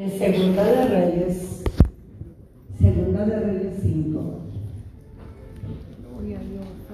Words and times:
En 0.00 0.16
Segunda 0.16 0.62
de 0.62 0.84
Reyes, 0.84 1.64
Segunda 2.78 3.26
de 3.26 3.40
Reyes 3.40 3.78
5. 3.82 4.40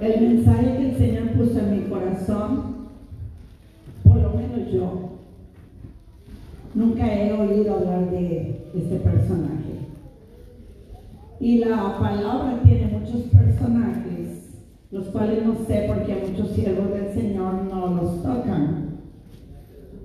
El 0.01 0.21
mensaje 0.23 0.77
que 0.79 0.89
el 0.89 0.97
Señor 0.97 1.29
puso 1.33 1.59
en 1.59 1.71
mi 1.71 1.91
corazón, 1.91 2.89
por 4.05 4.17
lo 4.17 4.31
menos 4.31 4.73
yo, 4.73 5.19
nunca 6.75 7.15
he 7.15 7.31
oído 7.35 7.75
hablar 7.75 8.11
de 8.11 8.71
este 8.75 8.97
personaje. 8.97 9.81
Y 11.41 11.59
la 11.59 11.99
palabra 11.99 12.63
tiene 12.65 12.87
muchos 12.87 13.25
personajes, 13.25 14.63
los 14.91 15.09
cuales 15.09 15.45
no 15.45 15.57
sé 15.67 15.85
por 15.89 16.07
qué 16.07 16.27
muchos 16.27 16.53
siervos 16.53 16.91
del 16.91 17.13
Señor 17.13 17.65
no 17.65 17.97
los 17.97 18.23
tocan. 18.23 19.01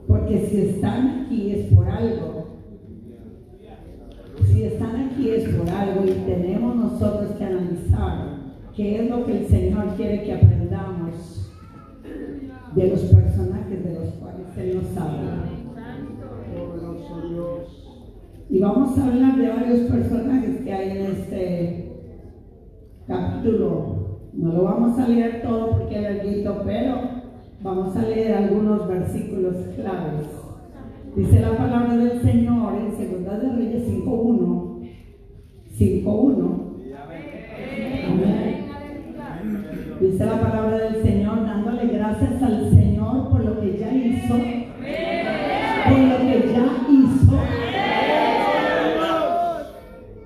Porque 0.06 0.48
si 0.48 0.58
están 0.72 1.28
aquí 1.28 1.52
es 1.52 1.74
por 1.74 1.90
algo. 1.90 2.59
Aquí 5.20 5.32
es 5.32 5.50
por 5.50 5.70
algo 5.70 6.06
y 6.06 6.12
tenemos 6.32 6.78
nosotros 6.78 7.32
que 7.38 7.44
analizar 7.44 8.38
qué 8.74 9.04
es 9.04 9.10
lo 9.10 9.26
que 9.26 9.40
el 9.40 9.48
Señor 9.48 9.88
quiere 9.98 10.24
que 10.24 10.34
aprendamos 10.34 11.52
de 12.74 12.88
los 12.88 13.02
personajes 13.02 13.84
de 13.84 13.96
los 13.96 14.14
cuales 14.14 14.58
Él 14.58 14.78
nos 14.78 14.98
habla. 14.98 15.44
Y 18.50 18.60
vamos 18.60 18.98
a 18.98 19.08
hablar 19.08 19.36
de 19.36 19.50
varios 19.50 19.80
personajes 19.92 20.62
que 20.62 20.74
hay 20.74 20.90
en 20.92 21.06
este 21.08 21.92
capítulo. 23.06 24.20
No 24.32 24.54
lo 24.54 24.64
vamos 24.64 24.98
a 25.00 25.06
leer 25.06 25.42
todo 25.42 25.80
porque 25.80 25.98
es 25.98 26.02
larguito, 26.02 26.62
pero 26.66 26.96
vamos 27.62 27.94
a 27.98 28.04
leer 28.04 28.36
algunos 28.36 28.88
versículos 28.88 29.56
claves. 29.76 30.28
Dice 31.14 31.42
la 31.42 31.58
palabra 31.58 31.98
del 31.98 32.22
Señor 32.22 32.74
en 32.76 32.96
Segunda 32.96 33.38
de 33.38 33.52
Reyes 33.52 33.86
5.1. 33.86 34.69
5.1. 35.80 36.70
Amén. 38.10 38.66
Dice 40.02 40.26
la 40.26 40.42
palabra 40.42 40.78
del 40.78 41.02
Señor 41.02 41.46
dándole 41.46 41.88
gracias 41.88 42.44
al 42.44 42.70
Señor 42.70 43.30
por 43.30 43.46
lo 43.46 43.62
que 43.62 43.78
ya 43.78 43.94
hizo. 43.94 44.34
Por 45.88 46.00
lo 46.00 46.18
que 46.18 46.52
ya 46.52 46.66
hizo. 46.90 47.40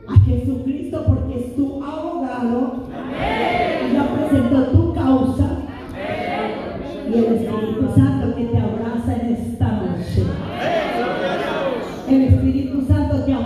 A 0.08 0.20
Jesucristo 0.26 1.04
porque 1.06 1.40
es 1.40 1.56
tu 1.56 1.84
abogado. 1.84 2.88
Ya 3.94 4.04
presentó 4.16 4.64
tu 4.72 4.94
causa. 4.96 5.60
Y 7.08 7.14
el 7.16 7.26
Espíritu 7.26 7.90
Santo 7.96 8.36
que 8.36 8.46
te 8.46 8.58
abraza 8.58 9.16
en 9.22 9.36
esta 9.36 9.72
noche. 9.72 10.24
El 12.10 12.22
Espíritu 12.24 12.82
Santo 12.88 13.24
te 13.24 13.34
abraza 13.34 13.43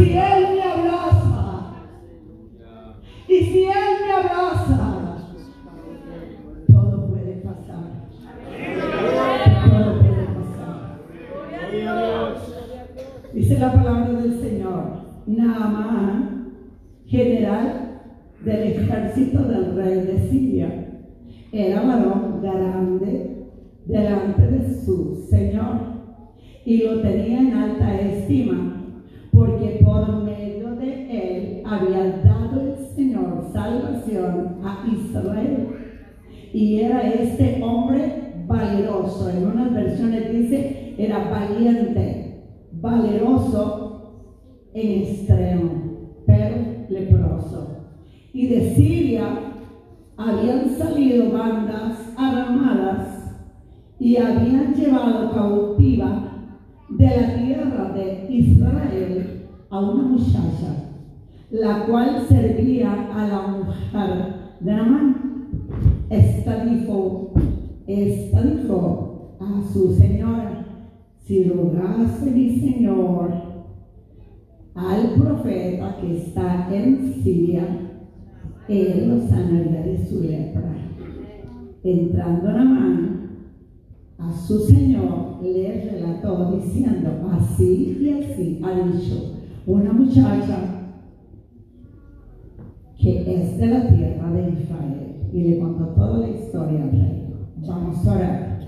si 0.00 0.12
Él 0.12 0.46
me 0.54 0.62
abraza, 0.62 1.74
y 3.28 3.36
si 3.44 3.64
Él 3.64 3.92
me 4.06 4.12
abraza, 4.12 5.16
todo 6.72 7.06
puede 7.08 7.32
pasar. 7.42 8.08
Todo 9.70 10.00
puede 10.00 10.24
pasar. 10.38 10.98
Dice 13.34 13.58
la 13.58 13.72
palabra 13.72 14.20
del 14.20 14.40
Señor, 14.40 14.84
Naamán, 15.26 16.54
general 17.06 18.00
del 18.42 18.62
ejército 18.62 19.42
del 19.42 19.76
rey 19.76 20.00
de 20.00 20.28
Siria, 20.30 20.86
era 21.52 21.82
varón 21.82 22.40
grande 22.40 23.48
delante 23.84 24.42
de 24.46 24.82
su 24.82 25.26
Señor 25.28 25.90
y 26.64 26.84
lo 26.84 27.00
tenía 27.02 27.40
en 27.40 27.54
alta 27.54 28.00
estima, 28.00 28.82
porque 29.32 29.79
a 35.14 35.20
Israel. 35.20 35.68
Y 36.52 36.80
era 36.80 37.08
este 37.08 37.62
hombre 37.62 38.44
valeroso. 38.46 39.30
En 39.30 39.46
unas 39.46 39.72
versiones 39.72 40.32
dice, 40.32 40.94
era 40.98 41.30
valiente, 41.30 42.44
valeroso 42.72 43.90
en 44.74 45.02
extremo, 45.02 45.70
pero 46.26 46.56
leproso. 46.88 47.86
Y 48.32 48.46
de 48.48 48.74
Siria 48.74 49.26
habían 50.16 50.70
salido 50.70 51.32
bandas 51.32 52.12
armadas 52.16 53.20
y 53.98 54.16
habían 54.16 54.74
llevado 54.74 55.30
cautiva 55.32 56.30
de 56.88 57.06
la 57.06 57.34
tierra 57.36 57.92
de 57.92 58.26
Israel 58.30 59.48
a 59.70 59.78
una 59.78 60.02
muchacha, 60.02 60.90
la 61.50 61.86
cual 61.86 62.26
servía 62.28 63.08
a 63.14 63.26
la 63.28 63.46
mujer 63.48 64.39
de 64.60 64.72
Amán. 64.72 65.16
Esta 66.10 66.64
dijo, 66.64 67.32
esta 67.86 68.42
dijo 68.42 69.36
a 69.40 69.62
su 69.72 69.94
señora, 69.94 70.66
si 71.18 71.44
rogase 71.44 72.30
mi 72.30 72.58
señor 72.58 73.32
al 74.74 75.14
profeta 75.14 75.96
que 76.00 76.16
está 76.16 76.68
en 76.74 77.14
Siria, 77.22 77.66
él 78.68 79.08
lo 79.08 79.28
sanaría 79.28 79.82
de 79.82 80.06
su 80.06 80.20
lepra. 80.22 80.74
Entrando 81.82 82.52
Namán 82.52 83.20
a 84.18 84.32
su 84.32 84.58
señor, 84.60 85.42
le 85.42 85.90
relató 85.90 86.52
diciendo, 86.56 87.30
así 87.32 87.98
y 88.00 88.10
así 88.10 88.60
ha 88.62 88.86
dicho 88.86 89.36
una 89.66 89.92
muchacha 89.92 90.80
que 92.98 93.42
es 93.42 93.58
de 93.58 93.66
la 93.66 93.88
tierra. 93.88 94.19
Y 95.32 95.42
le 95.42 95.58
contó 95.58 95.86
toda 95.88 96.18
la 96.18 96.28
historia 96.28 96.82
al 96.82 96.90
rey. 96.90 97.34
Vamos 97.66 98.06
a 98.06 98.14
orar. 98.14 98.60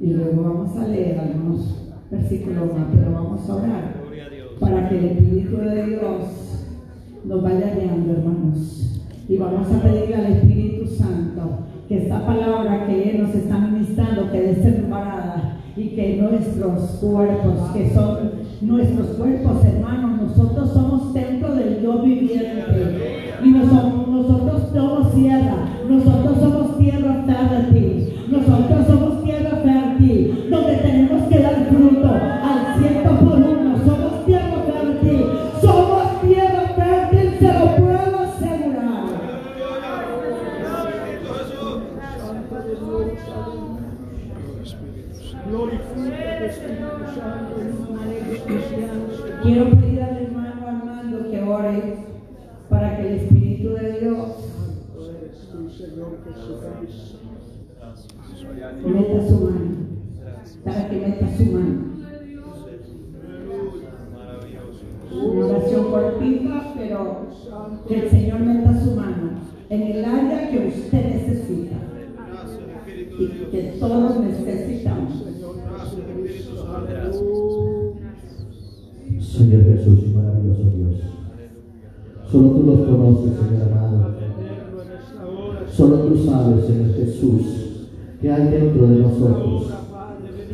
Y 0.00 0.06
luego 0.08 0.42
vamos 0.42 0.76
a 0.76 0.88
leer 0.88 1.18
algunos 1.18 1.92
versículos 2.10 2.66
más, 2.76 2.86
pero 2.94 3.12
vamos 3.12 3.48
a 3.48 3.54
orar 3.54 3.94
para 4.60 4.88
que 4.88 4.98
el 4.98 5.04
Espíritu 5.06 5.56
de 5.56 5.86
Dios 5.86 6.66
nos 7.24 7.42
vaya 7.42 7.74
guiando, 7.74 8.12
hermanos. 8.12 9.02
Y 9.28 9.36
vamos 9.38 9.72
a 9.72 9.82
pedirle 9.82 10.14
al 10.16 10.32
Espíritu 10.32 10.86
Santo 10.86 11.58
que 11.88 12.02
esta 12.02 12.26
palabra 12.26 12.86
que 12.86 13.10
Él 13.10 13.22
nos 13.22 13.34
está 13.34 13.58
ministrando 13.58 14.30
quede 14.30 14.54
separada 14.56 15.58
y 15.76 15.88
que 15.88 16.16
nuestros 16.20 16.80
cuerpos, 17.00 17.70
que 17.72 17.90
son 17.90 18.30
nuestros 18.60 19.06
cuerpos, 19.16 19.64
hermanos, 19.64 20.22
nosotros 20.22 20.70
somos 20.72 21.12
templo 21.12 21.54
del 21.54 21.80
Dios 21.80 22.04
viviente. 22.04 23.34
Y 23.44 23.50
nosotros 23.50 24.06
Señor 79.34 79.64
Jesús, 79.64 80.14
maravilloso 80.14 80.70
Dios. 80.76 80.94
Solo 82.30 82.50
tú 82.50 82.62
los 82.62 82.80
conoces, 82.86 83.32
Señor 83.34 83.62
amado. 83.68 84.14
Solo 85.72 85.96
tú 85.96 86.16
sabes, 86.24 86.64
Señor 86.66 86.94
Jesús, 86.94 87.42
que 88.20 88.30
hay 88.30 88.48
dentro 88.48 88.86
de 88.86 88.96
nosotros. 88.96 89.72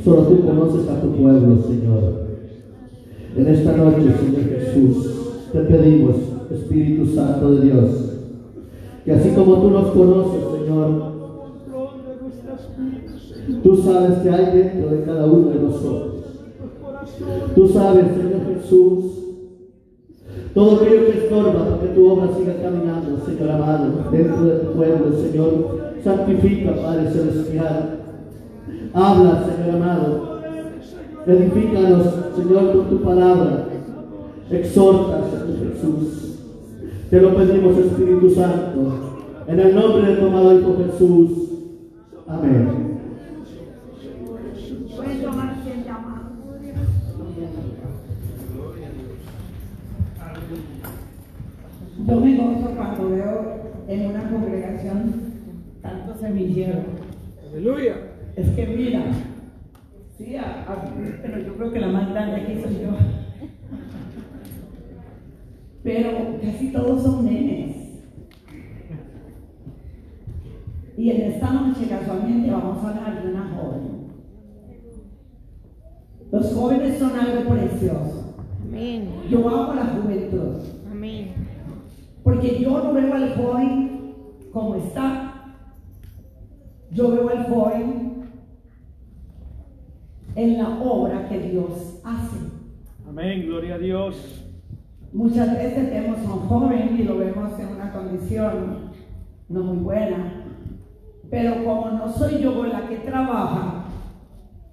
Solo 0.03 0.23
tú 0.23 0.47
conoces 0.47 0.89
a 0.89 0.99
tu 1.03 1.11
pueblo, 1.11 1.63
Señor. 1.63 2.27
En 3.37 3.49
esta 3.49 3.77
noche, 3.77 4.15
Señor 4.19 4.49
Jesús, 4.49 5.11
te 5.53 5.61
pedimos, 5.61 6.17
Espíritu 6.51 7.15
Santo 7.15 7.51
de 7.57 7.67
Dios, 7.67 7.91
que 9.05 9.13
así 9.13 9.29
como 9.35 9.57
tú 9.57 9.71
nos 9.71 9.91
conoces, 9.91 10.41
Señor, 10.59 11.11
Tú 13.63 13.77
sabes 13.77 14.19
que 14.21 14.31
hay 14.31 14.57
dentro 14.57 14.91
de 14.91 15.03
cada 15.03 15.27
uno 15.27 15.51
de 15.51 15.61
nosotros. 15.61 16.10
Tú 17.55 17.69
sabes, 17.69 18.07
Señor 18.07 18.41
Jesús, 18.55 19.05
todo 20.55 20.77
aquello 20.77 21.07
que 21.07 21.19
estorba 21.19 21.65
para 21.65 21.81
que 21.81 21.89
tu 21.89 22.11
obra 22.11 22.29
siga 22.37 22.55
caminando, 22.61 23.25
Señor 23.25 23.51
amado, 23.51 24.11
dentro 24.11 24.45
de 24.45 24.59
tu 24.59 24.73
pueblo, 24.73 25.13
Señor. 25.17 25.81
Santifica, 26.03 26.75
Padre 26.77 27.11
Celestial. 27.11 28.01
Habla, 28.93 29.45
Señor 29.45 29.77
amado. 29.77 30.41
Edifícanos, 31.27 32.07
Señor, 32.37 32.73
con 32.73 32.85
tu 32.89 33.03
palabra. 33.03 33.67
Exhorta, 34.51 35.21
Señor 35.31 35.73
Jesús. 35.73 36.39
Te 37.11 37.21
lo 37.21 37.37
pedimos, 37.37 37.77
Espíritu 37.77 38.31
Santo, 38.31 38.93
en 39.47 39.61
el 39.61 39.75
nombre 39.75 40.07
de 40.07 40.17
tu 40.17 40.27
amado 40.27 40.59
Hijo 40.59 40.77
Jesús. 40.85 41.31
Amén. 42.27 42.90
Yo 52.11 52.19
me 52.19 52.37
gozo 52.37 52.75
cuando 52.75 53.11
veo 53.11 53.61
en 53.87 54.07
una 54.07 54.29
congregación 54.29 55.15
tanto 55.81 56.13
semillero. 56.17 56.81
Aleluya. 57.49 57.95
Es 58.35 58.49
que 58.51 58.67
mira, 58.67 59.05
sí, 60.19 60.37
pero 61.23 61.39
yo 61.39 61.55
creo 61.55 61.73
que 61.73 61.79
la 61.79 61.87
más 61.87 62.11
grande 62.11 62.41
aquí 62.41 62.61
soy 62.61 62.81
yo. 62.83 62.91
Pero 65.85 66.41
casi 66.43 66.73
todos 66.73 67.01
son 67.05 67.25
nenes. 67.27 67.77
Y 70.97 71.11
en 71.11 71.21
esta 71.33 71.53
noche 71.53 71.87
casualmente 71.89 72.51
vamos 72.51 72.85
a 72.85 72.89
hablar 72.89 73.23
de 73.23 73.31
una 73.31 73.55
joven. 73.55 74.01
Los 76.33 76.53
jóvenes 76.55 76.99
son 76.99 77.13
algo 77.17 77.55
precioso. 77.55 78.35
Amén. 78.69 79.11
Yo 79.31 79.49
amo 79.49 79.75
la 79.75 79.87
juventud. 79.87 80.80
Porque 82.23 82.59
yo 82.61 82.71
no 82.83 82.93
veo 82.93 83.15
al 83.15 83.35
joven 83.35 84.15
como 84.53 84.75
está. 84.75 85.57
Yo 86.91 87.11
veo 87.11 87.29
al 87.29 87.45
joven 87.45 88.25
en 90.35 90.59
la 90.59 90.81
obra 90.81 91.29
que 91.29 91.39
Dios 91.39 92.01
hace. 92.05 92.37
Amén, 93.09 93.47
gloria 93.47 93.77
a 93.77 93.79
Dios. 93.79 94.45
Muchas 95.13 95.53
veces 95.57 95.91
vemos 95.91 96.19
a 96.19 96.35
un 96.35 96.41
joven 96.41 96.97
y 96.99 97.03
lo 97.05 97.19
vemos 97.19 97.59
en 97.59 97.69
una 97.69 97.93
condición 97.93 98.91
no 99.49 99.63
muy 99.63 99.79
buena. 99.79 100.45
Pero 101.31 101.65
como 101.65 101.91
no 101.91 102.13
soy 102.13 102.41
yo 102.41 102.67
la 102.67 102.89
que 102.89 102.97
trabaja, 102.97 103.85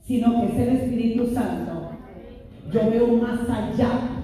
sino 0.01 0.41
que 0.41 0.47
es 0.47 0.67
el 0.67 0.75
Espíritu 0.75 1.27
Santo, 1.27 1.91
yo 2.71 2.89
veo 2.89 3.07
más 3.17 3.49
allá 3.49 4.17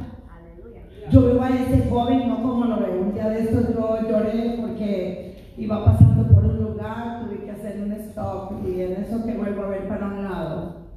yo 1.11 1.21
veo 1.21 1.41
a 1.41 1.49
ese 1.49 1.89
joven 1.89 2.27
no 2.27 2.41
como 2.41 2.65
lo 2.65 2.77
veo. 2.79 3.02
Día 3.23 3.31
de 3.31 3.39
estos 3.39 3.73
yo 3.73 4.09
lloré 4.09 4.57
porque 4.59 5.53
iba 5.57 5.85
pasando 5.85 6.27
por 6.27 6.43
un 6.43 6.57
lugar, 6.57 7.23
tuve 7.23 7.45
que 7.45 7.51
hacer 7.51 7.81
un 7.81 7.93
stop 7.93 8.67
y 8.67 8.81
en 8.81 8.91
eso 9.01 9.25
que 9.25 9.37
vuelvo 9.37 9.63
a 9.63 9.69
ver 9.69 9.87
para 9.87 10.07
un 10.07 10.23
lado, 10.23 10.87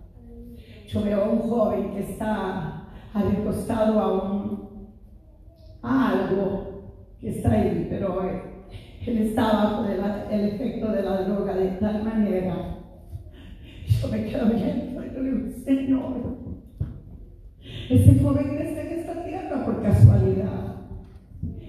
yo 0.88 1.04
veo 1.04 1.22
a 1.22 1.28
un 1.28 1.38
joven 1.38 1.92
que 1.92 2.00
está 2.00 2.88
recostado 3.14 4.00
a 4.00 4.12
un 4.12 4.88
a 5.82 6.10
algo 6.10 7.12
que 7.20 7.28
está 7.30 7.52
ahí, 7.52 7.86
pero 7.90 8.20
él 8.24 9.18
estaba 9.18 9.64
bajo 9.64 9.84
el 9.84 10.44
efecto 10.48 10.90
de 10.90 11.02
la 11.02 11.22
droga 11.22 11.54
de 11.54 11.68
tal 11.78 12.02
manera. 12.02 12.78
Yo 13.86 14.08
me 14.08 14.24
quedo 14.24 14.46
viendo 14.46 15.04
y 15.04 15.10
le 15.10 15.22
digo, 15.22 15.48
Señor, 15.64 16.36
ese 17.88 18.20
joven 18.20 18.58
está 18.58 18.80
en 18.80 18.98
esta 18.98 19.24
tierra 19.24 19.64
por 19.64 19.80
casualidad. 19.80 20.25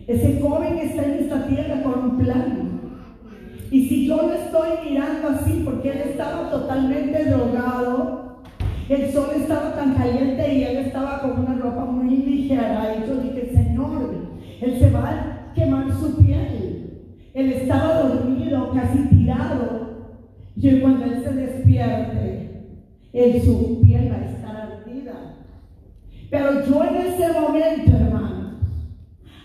Ese 0.07 0.39
joven 0.42 0.77
está 0.80 1.04
en 1.04 1.12
esta 1.19 1.48
tierra 1.48 1.83
con 1.83 2.00
un 2.00 2.18
plan. 2.18 2.81
Y 3.69 3.88
si 3.88 4.07
yo 4.07 4.15
lo 4.15 4.33
estoy 4.33 4.89
mirando 4.89 5.27
así 5.30 5.62
porque 5.65 5.92
él 5.92 5.98
estaba 6.09 6.50
totalmente 6.50 7.25
drogado, 7.25 8.44
el 8.88 9.12
sol 9.12 9.27
estaba 9.36 9.75
tan 9.75 9.95
caliente 9.95 10.54
y 10.54 10.63
él 10.63 10.77
estaba 10.77 11.21
con 11.21 11.39
una 11.39 11.56
ropa 11.56 11.83
muy 11.86 12.15
ligera, 12.15 12.95
y 12.95 13.09
yo 13.09 13.18
dije, 13.18 13.51
Señor, 13.54 14.15
él 14.62 14.80
se 14.80 14.89
va 14.92 15.09
a 15.09 15.54
quemar 15.54 15.92
su 15.92 16.15
piel. 16.24 17.03
Él 17.33 17.51
estaba 17.51 18.03
dormido, 18.03 18.71
casi 18.74 19.10
tirado. 19.10 19.88
Y 20.56 20.80
cuando 20.80 21.06
él 21.06 21.21
se 21.24 21.33
despierte, 21.33 22.63
en 23.12 23.44
su 23.44 23.81
piel 23.81 24.12
va 24.12 24.15
a 24.15 24.25
estar 24.25 24.48
pero 26.30 26.65
yo 26.65 26.83
en 26.83 26.95
ese 26.98 27.39
momento, 27.39 27.92
hermano, 27.92 28.51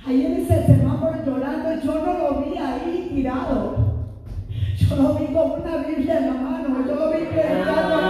ahí 0.04 0.26
en 0.26 0.32
ese 0.32 0.66
semáforo 0.66 1.24
llorando, 1.24 1.80
yo 1.80 1.94
no 1.94 2.18
lo 2.18 2.40
vi 2.42 2.58
ahí 2.58 3.10
tirado. 3.14 3.92
Yo 4.76 4.96
lo 4.96 5.14
vi 5.14 5.26
con 5.26 5.61
una 5.72 5.86
Biblia 5.86 6.18
en 6.18 6.26
la 6.26 6.32
mano, 6.32 6.86
yo 6.86 7.10
vi 7.12 8.01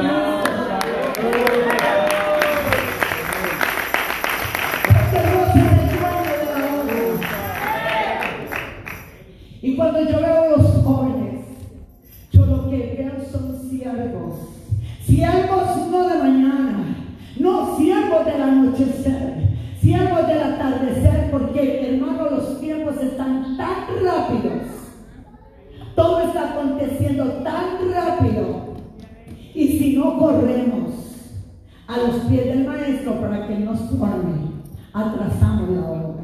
atrasamos 34.93 35.71
la 35.71 35.91
obra. 35.91 36.23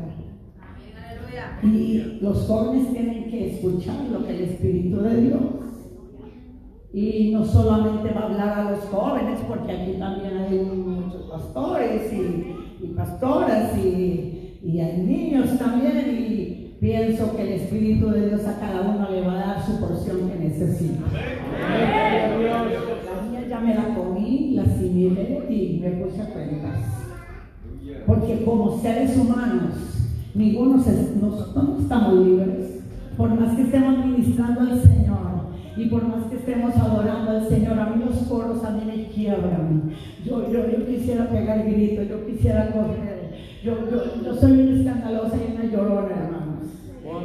Y 1.62 2.18
los 2.20 2.46
jóvenes 2.46 2.92
tienen 2.92 3.30
que 3.30 3.54
escuchar 3.54 4.04
lo 4.12 4.24
que 4.24 4.36
el 4.36 4.42
Espíritu 4.50 5.00
de 5.00 5.20
Dios 5.22 5.40
y 6.92 7.30
no 7.32 7.44
solamente 7.44 8.12
va 8.12 8.22
a 8.22 8.24
hablar 8.24 8.58
a 8.58 8.70
los 8.70 8.80
jóvenes, 8.86 9.38
porque 9.46 9.72
aquí 9.72 9.92
también 9.98 10.38
hay 10.38 10.58
muchos 10.58 11.30
pastores 11.30 12.10
y, 12.12 12.54
pastoras 12.96 13.76
y, 13.76 14.58
y, 14.64 14.80
hay 14.80 15.02
niños 15.02 15.58
también. 15.58 16.08
Y 16.08 16.76
pienso 16.80 17.36
que 17.36 17.42
el 17.42 17.52
Espíritu 17.60 18.08
de 18.10 18.28
Dios 18.28 18.46
a 18.46 18.58
cada 18.58 18.80
uno 18.80 19.10
le 19.10 19.20
va 19.20 19.32
a 19.32 19.46
dar 19.46 19.66
su 19.66 19.78
porción 19.78 20.30
que 20.30 20.38
necesita. 20.38 21.02
La 21.12 22.64
mía 23.30 23.46
ya 23.48 23.60
me 23.60 23.74
la 23.74 23.94
comí, 23.94 24.54
la 24.54 24.62
asimilé 24.62 25.46
y 25.50 25.80
me 25.80 25.90
puse 25.90 26.22
a 26.22 26.32
cuentas. 26.32 26.97
Porque 28.06 28.42
como 28.44 28.80
seres 28.80 29.16
humanos, 29.16 29.74
ninguno 30.34 30.76
no 30.76 31.78
estamos 31.80 32.26
libres. 32.26 32.80
Por 33.16 33.38
más 33.38 33.56
que 33.56 33.62
estemos 33.62 34.04
ministrando 34.04 34.60
al 34.60 34.80
Señor, 34.80 35.18
y 35.78 35.84
por 35.86 36.02
más 36.08 36.24
que 36.28 36.36
estemos 36.36 36.76
adorando 36.76 37.30
al 37.30 37.48
Señor, 37.48 37.78
a 37.78 37.90
mí 37.90 38.04
los 38.04 38.16
coros 38.28 38.64
a 38.64 38.70
mí 38.70 38.82
me 38.84 39.04
quiebran. 39.08 39.92
Yo, 40.24 40.50
yo, 40.50 40.68
yo 40.68 40.86
quisiera 40.86 41.28
pegar 41.28 41.58
el 41.58 41.72
grito, 41.72 42.02
yo 42.02 42.26
quisiera 42.26 42.72
correr. 42.72 43.30
Yo, 43.62 43.88
yo, 43.88 44.24
yo 44.24 44.34
soy 44.34 44.52
una 44.52 44.76
escandalosa 44.76 45.36
y 45.36 45.54
una 45.54 45.70
llorona, 45.70 46.16
hermanos. 46.16 46.68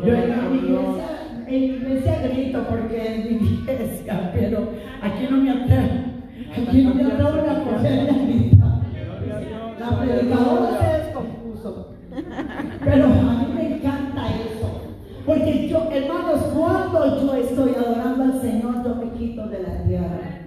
Yo 0.06 0.14
en 0.14 0.52
mi 0.52 0.58
iglesia, 0.58 1.06
en 1.48 1.64
iglesia 1.64 2.28
grito 2.28 2.66
porque 2.70 3.16
es 3.16 3.42
mi 3.42 3.48
iglesia, 3.48 4.32
pero 4.34 4.70
aquí 5.02 5.26
no 5.30 5.38
me 5.38 5.50
atrevo. 5.50 5.90
Aquí 6.56 6.82
no 6.84 6.94
me 6.94 7.04
atrevo 7.04 7.30
a 7.30 7.64
coger 7.64 8.53
la 9.84 10.00
predicadora 10.00 10.80
se 10.80 11.04
descompuso. 11.04 11.88
Pero 12.84 13.06
a 13.06 13.08
mí 13.08 13.54
me 13.56 13.78
encanta 13.78 14.28
eso. 14.30 14.82
Porque 15.26 15.68
yo, 15.68 15.90
hermanos, 15.92 16.42
cuando 16.54 17.22
yo 17.22 17.34
estoy 17.36 17.76
adorando 17.76 18.24
al 18.24 18.42
Señor, 18.42 18.84
yo 18.84 18.96
me 18.96 19.12
quito 19.12 19.48
de 19.48 19.64
la 19.64 19.84
tierra. 19.84 20.44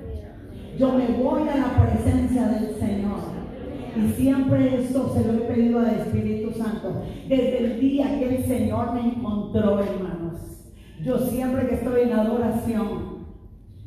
Yo 0.78 0.92
me 0.92 1.06
voy 1.22 1.48
a 1.48 1.56
la 1.56 1.86
presencia 1.86 2.48
del 2.48 2.74
Señor. 2.74 3.36
Y 3.96 4.12
siempre 4.12 4.82
esto 4.82 5.10
se 5.14 5.24
lo 5.24 5.32
he 5.32 5.46
pedido 5.46 5.78
al 5.80 5.86
Espíritu 5.86 6.52
Santo. 6.52 7.02
Desde 7.28 7.64
el 7.64 7.80
día 7.80 8.18
que 8.18 8.36
el 8.36 8.44
Señor 8.44 8.92
me 8.92 9.00
encontró, 9.00 9.80
hermanos. 9.80 10.66
Yo 11.02 11.18
siempre 11.18 11.66
que 11.68 11.76
estoy 11.76 12.02
en 12.02 12.12
adoración, 12.12 13.16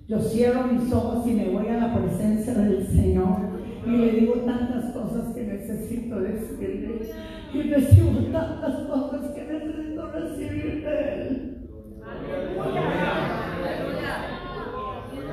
yo 0.07 0.19
cierro 0.19 0.63
mis 0.63 0.91
ojos 0.91 1.27
y 1.27 1.31
me 1.31 1.49
voy 1.49 1.67
a 1.67 1.77
la 1.77 1.95
presencia 1.95 2.53
del 2.55 2.87
Señor. 2.87 3.49
Y 3.85 3.91
le 3.91 4.11
digo 4.11 4.33
tantas 4.45 4.88
necesito 5.79 6.19
decirle. 6.19 7.11
Y 7.53 7.61
recibo 7.63 8.19
tantas 8.31 8.75
cosas 8.87 9.31
que 9.31 9.43
necesito 9.43 10.11
recibir 10.11 10.83
de 10.83 11.21
Él. 11.21 11.69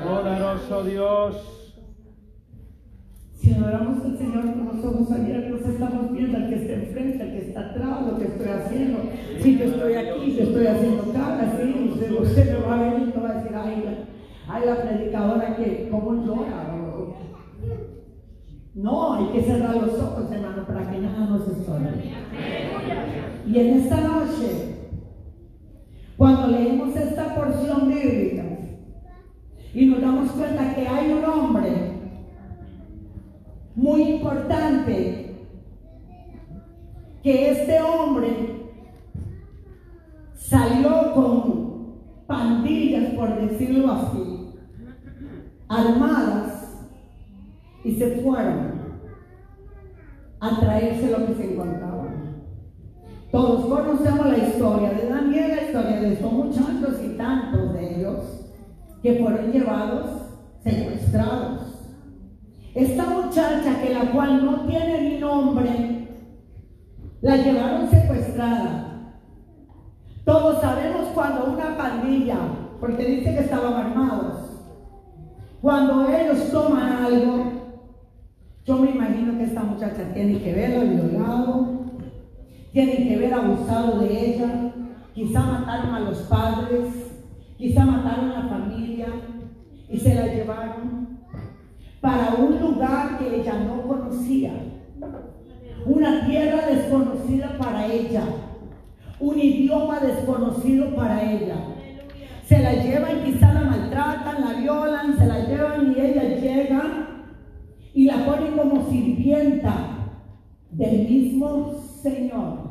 Poderoso 0.03 0.83
Dios. 0.83 1.73
Si 3.35 3.53
adoramos 3.53 4.03
al 4.03 4.17
Señor 4.17 4.41
con 4.41 4.65
los 4.65 4.85
ojos 4.85 5.11
abiertos, 5.11 5.61
estamos 5.67 6.11
viendo 6.11 6.37
al 6.37 6.49
que 6.49 6.55
está 6.55 6.73
enfrente, 6.73 7.23
al 7.23 7.31
que 7.31 7.47
está 7.47 7.59
atrás, 7.69 8.07
lo 8.07 8.17
que 8.17 8.25
estoy 8.25 8.47
haciendo. 8.47 8.99
Si 9.39 9.57
yo 9.57 9.65
estoy 9.65 9.93
aquí, 9.93 10.35
yo 10.35 10.43
estoy 10.43 10.67
haciendo 10.67 11.13
cara, 11.13 11.53
sí, 11.57 11.89
usted, 11.91 12.11
usted 12.11 12.53
me 12.53 12.65
va 12.65 12.73
a 12.73 12.81
ver 12.81 13.01
y 13.01 13.05
me 13.05 13.21
va 13.21 13.29
a 13.29 13.33
decir, 13.35 13.51
ay, 13.55 13.83
la, 13.85 14.53
ay, 14.53 14.65
la 14.65 14.81
predicadora 14.81 15.55
que, 15.55 15.87
¿cómo 15.91 16.25
llora? 16.25 16.76
No, 18.77 19.13
hay 19.13 19.25
que 19.29 19.41
cerrar 19.41 19.75
los 19.75 19.99
ojos, 19.99 20.31
hermano, 20.31 20.63
para 20.67 20.91
que 20.91 20.99
nada 20.99 21.25
nos 21.25 21.47
estorbe. 21.47 22.13
Y 23.47 23.59
en 23.59 23.79
esta 23.79 24.01
noche, 24.01 24.75
cuando 26.15 26.49
leemos 26.49 26.95
esta 26.95 27.33
porción 27.33 27.87
bíblica 27.87 28.43
y 29.73 29.85
nos 29.87 29.99
damos 29.99 30.31
cuenta 30.31 30.75
que 30.75 30.87
hay 30.87 31.11
un 31.11 31.25
hombre 31.25 31.91
muy 33.73 34.03
importante, 34.03 35.35
que 37.23 37.49
este 37.49 37.81
hombre 37.81 38.29
salió 40.35 41.13
con 41.15 41.95
pandillas, 42.27 43.15
por 43.15 43.41
decirlo 43.41 43.91
así, 43.91 44.51
armadas 45.67 46.36
se 47.97 48.21
fueron 48.21 48.77
a 50.39 50.59
traerse 50.59 51.09
lo 51.09 51.25
que 51.25 51.33
se 51.33 51.53
encontraba. 51.53 52.05
Todos 53.31 53.65
conocemos 53.65 54.27
la 54.27 54.37
historia 54.37 54.91
de 54.91 55.09
Daniel, 55.09 55.55
la 55.55 55.63
historia 55.63 55.99
de 56.01 56.13
estos 56.13 56.31
muchachos 56.31 57.01
y 57.03 57.17
tantos 57.17 57.73
de 57.73 57.99
ellos 57.99 58.45
que 59.01 59.15
fueron 59.15 59.51
llevados, 59.51 60.09
secuestrados. 60.63 61.61
Esta 62.73 63.05
muchacha, 63.05 63.81
que 63.81 63.93
la 63.93 64.11
cual 64.11 64.45
no 64.45 64.67
tiene 64.67 65.01
ni 65.01 65.19
nombre, 65.19 66.07
la 67.21 67.37
llevaron 67.37 67.89
secuestrada. 67.89 69.13
Todos 70.23 70.61
sabemos 70.61 71.07
cuando 71.13 71.51
una 71.51 71.75
pandilla, 71.75 72.37
porque 72.79 73.03
dice 73.03 73.33
que 73.33 73.39
estaban 73.39 73.73
armados, 73.73 74.61
cuando 75.61 76.07
ellos 76.07 76.51
toman 76.51 77.05
algo, 77.05 77.56
yo 78.67 78.75
me 78.75 78.91
imagino 78.91 79.37
que 79.37 79.45
esta 79.45 79.63
muchacha 79.63 80.13
tiene 80.13 80.41
que 80.41 80.53
verlo 80.53 80.81
violado, 80.81 81.85
tiene 82.73 83.07
que 83.07 83.17
ver 83.17 83.33
abusado 83.33 83.99
de 83.99 84.35
ella, 84.35 84.73
quizá 85.15 85.39
mataron 85.39 85.95
a 85.95 85.99
los 86.01 86.17
padres, 86.23 86.89
quizá 87.57 87.85
mataron 87.85 88.29
a 88.31 88.43
la 88.43 88.49
familia 88.49 89.07
y 89.89 89.97
se 89.97 90.13
la 90.13 90.27
llevaron 90.27 91.07
para 92.01 92.35
un 92.37 92.59
lugar 92.59 93.17
que 93.17 93.39
ella 93.39 93.53
no 93.53 93.83
conocía, 93.83 94.51
una 95.85 96.25
tierra 96.25 96.67
desconocida 96.67 97.57
para 97.57 97.85
ella, 97.85 98.23
un 99.21 99.39
idioma 99.39 100.01
desconocido 100.01 100.93
para 100.93 101.23
ella. 101.23 101.55
Se 102.43 102.59
la 102.59 102.73
llevan, 102.73 103.23
quizá 103.23 103.53
la 103.53 103.61
maltratan, 103.61 104.41
la 104.41 104.59
violan, 104.59 105.17
se 105.17 105.25
la 105.25 105.39
llevan 105.45 105.95
y 105.95 106.01
ella 106.01 106.23
llega 106.35 107.06
y 107.97 108.05
la 108.05 108.27
ponen 108.27 108.55
como 108.55 108.87
sirvienta 108.91 109.73
del 110.69 111.09
mismo 111.09 111.73
Señor 112.03 112.69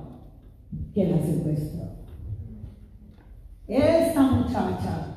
que 0.94 1.08
la 1.08 1.18
secuestró. 1.18 1.82
Esta 3.66 4.22
muchacha, 4.22 5.16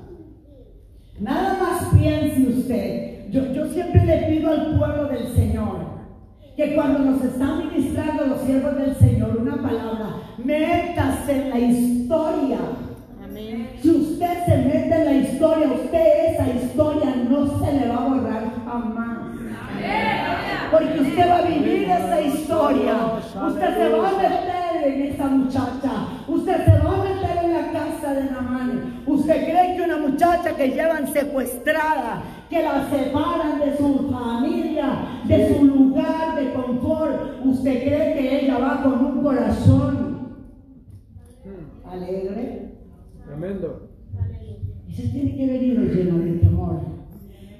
nada 1.19 1.59
más 1.59 1.93
piense 1.93 2.41
usted 2.41 3.29
yo, 3.29 3.67
siempre 3.67 4.03
le 4.03 4.17
pido 4.23 4.49
al 4.49 4.79
pueblo 4.79 5.09
del 5.09 5.27
Señor 5.35 5.77
que 6.57 6.73
cuando 6.73 6.99
nos 7.11 7.23
están 7.23 7.67
ministrando 7.67 8.25
los 8.25 8.41
siervos 8.41 8.77
del 8.77 8.95
Señor 8.95 9.37
una 9.37 9.61
palabra, 9.61 10.15
métase 10.43 11.43
en 11.43 11.49
la 11.51 11.59
historia. 11.59 12.57
Si 13.79 13.91
usted 13.91 14.45
se 14.45 14.57
mete 14.57 14.95
en 14.95 15.05
la 15.05 15.13
historia, 15.13 15.67
usted 15.67 16.33
esa 16.33 16.49
historia 16.49 17.15
no 17.29 17.59
se 17.59 17.73
le 17.73 17.87
va 17.87 17.95
a 17.95 18.07
borrar 18.07 18.51
jamás. 18.65 19.08
Porque 20.71 20.99
usted 20.99 21.29
va 21.29 21.37
a 21.37 21.41
vivir 21.41 21.83
esa 21.83 22.21
historia. 22.21 22.95
Usted 23.47 23.77
se 23.77 23.89
va 23.89 24.09
a 24.09 24.11
meter 24.13 24.59
en 24.85 25.01
esa 25.01 25.27
muchacha. 25.27 25.91
Usted 26.27 26.65
se 26.65 26.83
va 26.83 26.93
a 26.93 27.03
meter 27.03 27.43
en 27.43 27.53
la 27.53 27.71
casa 27.71 28.13
de 28.13 28.23
Namán. 28.31 29.03
Usted 29.07 29.43
cree 29.45 29.75
que 29.75 29.81
una 29.81 29.97
muchacha 29.97 30.55
que 30.55 30.69
llevan 30.69 31.07
secuestrada 31.07 32.21
que 32.49 32.61
la 32.61 32.89
separan 32.89 33.59
de 33.59 33.77
su 33.77 34.09
familia, 34.11 35.21
de 35.25 35.53
su 35.53 35.65
lugar 35.65 36.35
de 36.35 36.53
confort. 36.53 37.45
¿Usted 37.45 37.83
cree 37.83 38.13
que 38.13 38.45
ella 38.45 38.57
va 38.59 38.83
con 38.83 39.05
un 39.05 39.23
corazón 39.23 40.35
alegre? 41.85 42.73
Tremendo. 43.25 43.89
Ella 44.87 45.11
tiene 45.11 45.35
que 45.35 45.47
venir 45.47 45.79
llena 45.79 46.23
de 46.23 46.31
temor. 46.33 46.81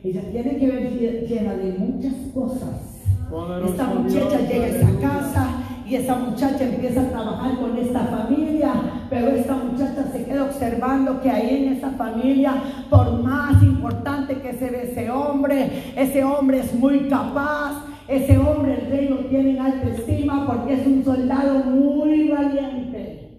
Ella 0.04 0.22
tiene 0.32 0.58
que 0.58 0.68
venir 0.68 1.26
llena 1.28 1.54
de 1.56 1.74
muchas 1.78 2.14
cosas. 2.34 2.99
Esta 3.30 3.86
muchacha 3.86 4.40
llega 4.40 4.66
a 4.66 4.70
esa 4.70 5.00
casa 5.00 5.50
y 5.86 5.96
esa 5.96 6.16
muchacha 6.16 6.64
empieza 6.64 7.02
a 7.02 7.10
trabajar 7.10 7.60
con 7.60 7.78
esta 7.78 8.00
familia, 8.00 8.74
pero 9.08 9.28
esta 9.28 9.56
muchacha 9.56 10.08
se 10.12 10.26
queda 10.26 10.46
observando 10.46 11.22
que 11.22 11.30
ahí 11.30 11.64
en 11.64 11.74
esa 11.74 11.92
familia, 11.92 12.56
por 12.90 13.22
más 13.22 13.62
importante 13.62 14.42
que 14.42 14.54
sea 14.54 14.82
ese 14.82 15.12
hombre, 15.12 15.94
ese 15.96 16.24
hombre 16.24 16.62
es 16.62 16.74
muy 16.74 17.08
capaz, 17.08 17.86
ese 18.08 18.36
hombre 18.40 18.82
el 18.82 18.90
rey 18.90 19.08
lo 19.10 19.18
tiene 19.26 19.52
en 19.52 19.60
alta 19.60 19.90
estima 19.90 20.48
porque 20.48 20.74
es 20.74 20.88
un 20.88 21.04
soldado 21.04 21.60
muy 21.66 22.30
valiente 22.30 23.30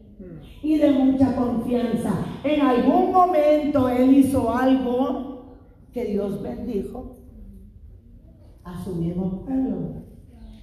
y 0.62 0.78
de 0.78 0.90
mucha 0.92 1.34
confianza. 1.34 2.12
En 2.44 2.60
algún 2.60 3.10
momento 3.10 3.88
él 3.88 4.14
hizo 4.14 4.54
algo 4.54 5.56
que 5.92 6.04
Dios 6.04 6.40
bendijo 6.40 7.19
a 8.64 8.82
su 8.84 8.94
mismo 8.96 9.44
pueblo. 9.44 10.04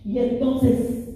Y 0.06 0.20
entonces 0.20 1.08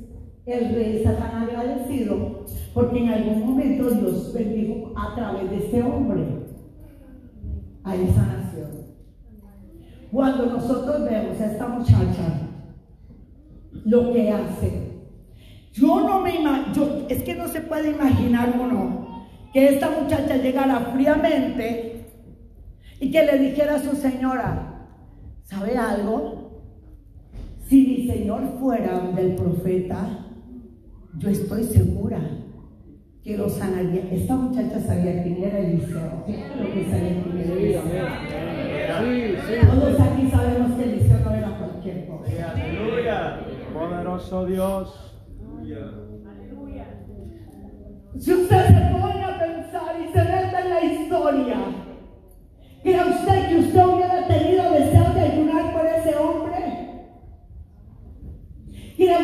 el 0.45 0.75
rey 0.75 0.97
está 0.97 1.17
tan 1.17 1.43
agradecido 1.43 2.45
porque 2.73 3.00
en 3.00 3.09
algún 3.09 3.39
momento 3.41 3.89
Dios 3.91 4.33
bendijo 4.33 4.93
a 4.97 5.15
través 5.15 5.50
de 5.50 5.57
este 5.57 5.83
hombre 5.83 6.23
a 7.83 7.95
esa 7.95 8.25
nación. 8.25 8.71
Cuando 10.11 10.45
nosotros 10.47 11.03
vemos 11.03 11.39
a 11.39 11.45
esta 11.45 11.67
muchacha, 11.67 12.50
lo 13.85 14.11
que 14.11 14.31
hace, 14.31 14.91
yo 15.73 16.01
no 16.01 16.21
me 16.21 16.35
imagino, 16.35 17.07
es 17.07 17.23
que 17.23 17.35
no 17.35 17.47
se 17.47 17.61
puede 17.61 17.91
imaginar 17.91 18.53
uno 18.59 19.25
que 19.53 19.67
esta 19.69 19.89
muchacha 19.89 20.38
llegara 20.38 20.79
fríamente 20.93 22.05
y 23.00 23.11
que 23.11 23.25
le 23.25 23.39
dijera 23.39 23.75
a 23.75 23.79
su 23.79 23.95
señora, 23.95 24.88
¿sabe 25.43 25.77
algo? 25.77 26.40
Mi 28.01 28.08
señor 28.08 28.41
fuera 28.60 29.12
del 29.15 29.36
profeta, 29.36 30.25
yo 31.20 31.29
estoy 31.29 31.63
segura 31.65 32.20
que 33.24 33.38
lo 33.38 33.48
sanaría. 33.48 34.12
Esta 34.12 34.36
muchacha 34.36 34.79
sabía 34.79 35.22
quién 35.22 35.43
era 35.43 35.60
Eliseo. 35.60 36.24
Claro 36.25 36.74
que 36.74 36.89
sabía 36.89 37.24
quién 37.24 37.38
era 37.38 39.03
Eliseo. 39.03 39.70
Todos 39.70 40.00
aquí 40.00 40.31
sabemos 40.31 40.72
que 40.77 40.84
Eliseo 40.84 41.20
no 41.20 41.31
era 41.31 41.58
cualquier 41.60 42.08
cosa. 42.08 42.51
Aleluya. 42.53 43.39
Poderoso 43.72 44.46
Dios. 44.48 45.22
Si 48.17 48.34
usted 48.34 48.65
se 48.65 49.00
pone 49.00 49.24
a 49.24 49.39
pensar 49.39 49.96
y 50.01 50.12
se 50.12 50.24
mete 50.24 50.60
en 50.60 50.70
la 50.72 50.84
historia, 50.84 51.58
¿cree 52.81 53.10
usted 53.12 53.48
que 53.48 53.60
usted 53.60 53.86
hubiera 53.86 54.27
tenido 54.27 54.72
deseo 54.72 55.13
de 55.13 55.22
ayunar 55.22 55.72
por 55.72 55.86
ese 55.86 56.15
hombre? 56.15 56.51
¿Cree 58.96 59.17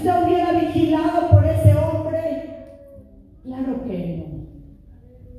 usted 0.00 0.24
hubiera 0.24 0.52
vigilado 0.52 1.30
por 1.30 1.44
ese 1.44 1.74
hombre? 1.76 2.56
Claro 3.44 3.84
que 3.84 4.16
no. 4.16 4.46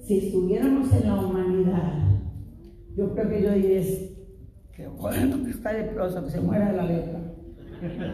Si 0.05 0.17
estuviéramos 0.17 0.93
en 0.93 1.07
la 1.07 1.15
humanidad, 1.15 1.93
yo 2.95 3.13
creo 3.13 3.29
que 3.29 3.41
yo 3.41 3.53
diría, 3.53 3.81
que 4.75 4.87
bueno 4.87 5.43
que 5.43 5.51
está 5.51 5.73
leproso, 5.73 6.23
que 6.25 6.31
se 6.31 6.41
muera 6.41 6.71
la 6.73 6.85
letra. 6.85 7.19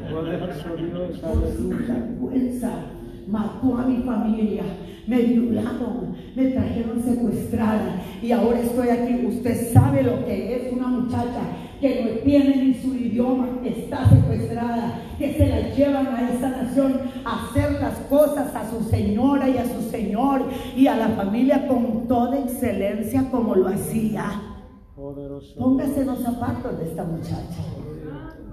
Por 0.10 0.26
vergüenza 1.86 2.72
mató 3.28 3.78
a 3.78 3.86
mi 3.86 3.98
familia, 4.04 4.64
me 5.06 5.22
violaron, 5.24 6.16
me 6.34 6.46
trajeron 6.52 7.04
secuestrada 7.04 8.02
y 8.22 8.32
ahora 8.32 8.62
estoy 8.62 8.88
aquí. 8.88 9.26
Usted 9.26 9.74
sabe 9.74 10.04
lo 10.04 10.24
que 10.24 10.56
es 10.56 10.72
una 10.72 10.88
muchacha 10.88 11.42
que 11.80 12.04
no 12.04 12.10
tiene 12.24 12.56
ni 12.56 12.74
su 12.74 12.94
idioma, 12.96 13.48
que 13.62 13.70
está 13.70 14.10
secuestrada, 14.10 15.02
que 15.18 15.34
se 15.34 15.48
la 15.48 15.70
llevan 15.76 16.08
a 16.08 16.32
esta 16.32 16.50
nación 16.50 17.02
a 17.24 17.46
hacer 17.46 17.74
las 17.74 17.98
cosas 18.10 18.56
a 18.56 18.70
su 18.70 18.84
señora 18.84 19.48
y 19.50 19.58
a 19.58 19.66
su 19.66 19.90
señor 19.90 20.44
y 20.76 20.88
a 20.88 20.96
la 20.96 21.10
familia 21.10 21.68
con 21.68 22.08
toda 22.08 22.40
excelencia 22.40 23.30
como 23.30 23.56
lo 23.56 23.68
hacía. 23.68 24.42
Póngase 24.96 26.06
los 26.06 26.20
zapatos 26.20 26.80
de 26.80 26.86
esta 26.86 27.04
muchacha. 27.04 27.64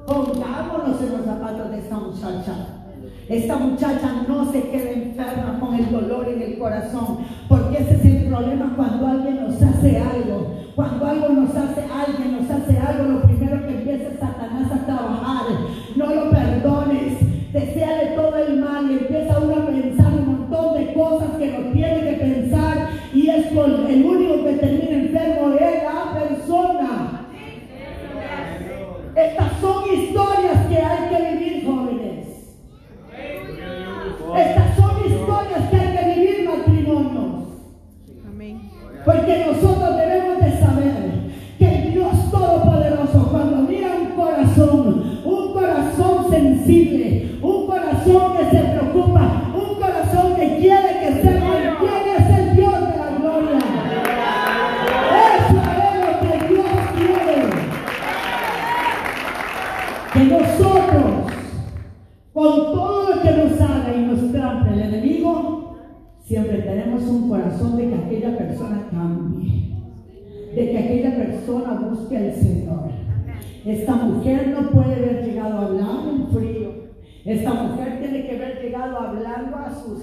Pongámonos 0.07 1.01
en 1.01 1.13
los 1.13 1.25
zapatos 1.25 1.71
de 1.71 1.79
esta 1.79 1.97
muchacha. 1.97 2.85
Esta 3.29 3.57
muchacha 3.57 4.25
no 4.29 4.53
se 4.53 4.61
queda 4.69 4.91
enferma 4.91 5.59
con 5.59 5.75
el 5.75 5.91
dolor 5.91 6.29
en 6.29 6.43
el 6.43 6.59
corazón, 6.59 7.19
porque 7.49 7.79
ese 7.79 7.95
es 7.95 8.05
el 8.05 8.29
problema 8.29 8.75
cuando 8.77 9.07
alguien 9.07 9.43
nos 9.43 9.63
hace 9.63 9.99
algo. 9.99 10.64
Cuando 10.75 11.07
algo 11.07 11.29
nos 11.29 11.55
hace, 11.55 11.83
alguien 11.85 12.33
nos 12.33 12.51
hace 12.51 12.77
algo, 12.79 13.05
lo 13.05 13.24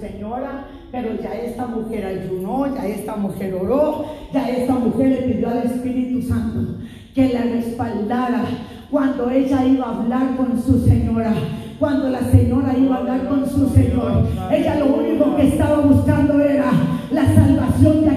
señora, 0.02 0.66
pero 0.90 1.10
ya 1.22 1.32
esta 1.34 1.66
mujer 1.66 2.04
ayunó, 2.04 2.74
ya 2.74 2.86
esta 2.86 3.16
mujer 3.16 3.54
oró, 3.54 4.04
ya 4.32 4.48
esta 4.48 4.74
mujer 4.74 5.08
le 5.10 5.16
pidió 5.28 5.48
al 5.48 5.62
Espíritu 5.64 6.26
Santo 6.26 6.78
que 7.14 7.32
la 7.32 7.42
respaldara 7.42 8.42
cuando 8.90 9.30
ella 9.30 9.64
iba 9.64 9.86
a 9.86 10.00
hablar 10.00 10.36
con 10.36 10.60
su 10.60 10.84
señora. 10.84 11.32
Cuando 11.78 12.10
la 12.10 12.20
señora 12.20 12.76
iba 12.78 12.94
a 12.94 12.98
hablar 12.98 13.28
con 13.28 13.48
su 13.48 13.68
señor, 13.70 14.28
ella 14.52 14.76
lo 14.76 14.86
único 14.96 15.34
que 15.34 15.48
estaba 15.48 15.80
buscando 15.80 16.38
era 16.38 16.70
la 17.10 17.24
salvación 17.34 18.04
de 18.04 18.10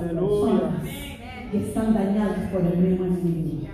personas 0.00 0.84
que 1.50 1.58
están 1.58 1.94
dañadas 1.94 2.50
por 2.50 2.62
el 2.62 2.78
mismo 2.78 3.04
enemigo. 3.06 3.68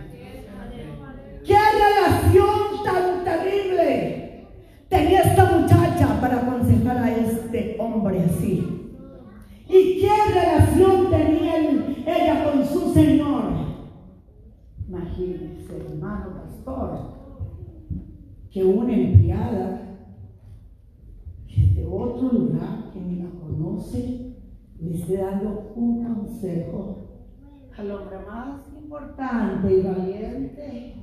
¡Qué 1.45 1.55
relación 1.55 2.85
tan 2.85 3.25
terrible 3.25 4.49
tenía 4.89 5.21
esta 5.21 5.45
muchacha 5.45 6.21
para 6.21 6.43
aconsejar 6.43 6.99
a 6.99 7.17
este 7.17 7.77
hombre 7.79 8.25
así? 8.25 8.95
¿Y 9.69 10.01
qué 10.01 10.11
relación 10.35 11.11
tenía 11.11 11.59
ella 12.07 12.45
con 12.45 12.67
su 12.67 12.93
Señor? 12.93 13.45
Imagínense, 14.89 15.77
hermano 15.77 16.43
pastor, 16.43 16.99
que 18.51 18.65
una 18.65 18.93
empleada 18.93 19.99
que 21.47 21.65
es 21.65 21.77
de 21.77 21.87
otro 21.87 22.29
lugar 22.33 22.91
que 22.93 23.01
ni 23.01 23.23
la 23.23 23.31
conoce 23.31 24.28
le 24.81 24.95
esté 24.95 25.17
dando 25.17 25.73
un 25.75 26.05
consejo 26.05 27.09
al 27.77 27.91
hombre 27.91 28.17
más 28.27 28.61
importante 28.77 29.73
y 29.73 29.83
valiente, 29.83 30.95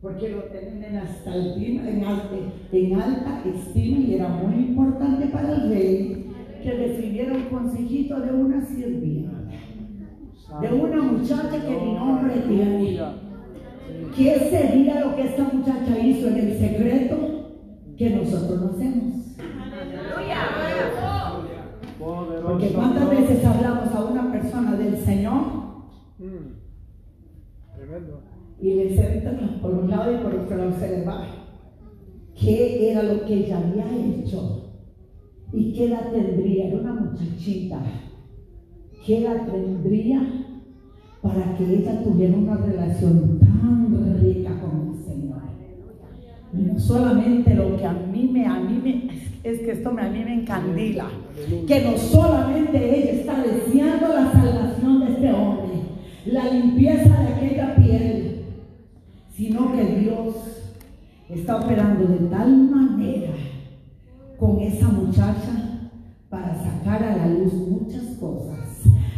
porque 0.00 0.28
lo 0.30 0.42
tienen 0.44 0.84
en, 0.84 0.96
hasta 0.96 1.34
en, 1.34 2.04
alta, 2.04 2.36
en 2.72 2.94
alta 2.94 3.42
estima 3.44 3.98
y 3.98 4.14
era 4.14 4.28
muy 4.28 4.54
importante 4.68 5.26
para 5.26 5.54
el 5.54 5.70
rey 5.70 6.30
que 6.62 6.70
recibiera 6.72 7.34
un 7.34 7.44
consejito 7.44 8.20
de 8.20 8.32
una 8.32 8.64
sirvienta, 8.64 9.38
de 10.60 10.72
una 10.72 11.02
muchacha 11.02 11.66
que 11.66 11.80
ni 11.80 11.92
nombre 11.94 12.34
tiene. 12.48 12.98
¿Qué 14.16 14.38
sería 14.50 15.00
lo 15.00 15.16
que 15.16 15.22
esta 15.22 15.44
muchacha 15.44 15.98
hizo 15.98 16.28
en 16.28 16.36
el 16.36 16.58
secreto 16.58 17.16
que 17.96 18.10
nosotros 18.10 18.60
no 18.60 18.70
hacemos? 18.70 19.07
Mm. 26.18 27.74
Tremendo. 27.76 28.20
y 28.60 28.74
le 28.74 28.96
sentan 28.96 29.60
por 29.62 29.72
un 29.72 29.88
lado 29.88 30.12
y 30.12 30.16
por 30.18 30.34
otro 30.34 30.56
lado 30.56 30.72
se 30.72 30.98
le 30.98 31.04
va. 31.04 31.26
¿Qué 32.34 32.90
era 32.90 33.02
lo 33.04 33.24
que 33.24 33.34
ella 33.34 33.58
había 33.58 33.86
hecho? 33.96 34.64
¿Y 35.52 35.72
qué 35.72 35.86
edad 35.86 36.10
tendría? 36.12 36.66
Era 36.66 36.78
una 36.78 36.94
muchachita. 36.94 37.80
¿Qué 39.04 39.18
edad 39.18 39.46
tendría 39.46 40.20
para 41.22 41.56
que 41.56 41.64
ella 41.64 42.02
tuviera 42.02 42.36
una 42.36 42.56
relación 42.56 43.38
tan 43.38 44.20
rica 44.20 44.60
con 44.60 44.88
el 44.88 45.04
Señor? 45.04 45.42
Y 46.52 46.62
no 46.62 46.78
solamente 46.78 47.54
lo 47.54 47.76
que 47.76 47.86
a 47.86 47.92
mí 47.92 48.28
me, 48.32 48.46
a 48.46 48.60
mí 48.60 48.80
me, 48.82 49.08
es 49.48 49.60
que 49.60 49.70
esto 49.72 49.92
me, 49.92 50.02
a 50.02 50.10
mí 50.10 50.24
me 50.24 50.34
encandila, 50.42 51.06
que 51.66 51.84
no 51.84 51.96
solamente 51.96 52.76
ella 52.76 53.20
está 53.20 53.42
deseando 53.42 54.08
la 54.08 54.32
salvación 54.32 55.00
de 55.00 55.12
este 55.12 55.32
hombre, 55.32 55.57
la 56.32 56.44
limpieza 56.44 57.20
de 57.20 57.34
aquella 57.34 57.74
piel, 57.76 58.44
sino 59.34 59.72
que 59.72 59.84
Dios 59.84 60.34
está 61.28 61.56
operando 61.56 62.06
de 62.06 62.28
tal 62.28 62.56
manera 62.56 63.32
con 64.38 64.60
esa 64.60 64.88
muchacha 64.88 65.90
para 66.28 66.54
sacar 66.54 67.02
a 67.02 67.16
la 67.16 67.26
luz 67.28 67.52
muchas 67.54 68.04
cosas. 68.20 68.58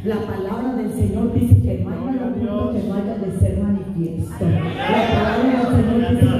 La 0.04 0.16
palabra 0.20 0.74
del 0.76 0.92
Señor 0.92 1.34
dice 1.34 1.60
que 1.60 1.84
no 1.84 1.90
oculto 1.90 2.72
que 2.72 2.88
no 2.88 2.94
haya 2.94 3.18
de 3.18 3.38
ser 3.38 3.58
manifiesto. 3.58 4.44
La 4.44 5.12
palabra 5.12 5.70
del 5.76 5.84
Señor 5.84 6.20
dice 6.20 6.39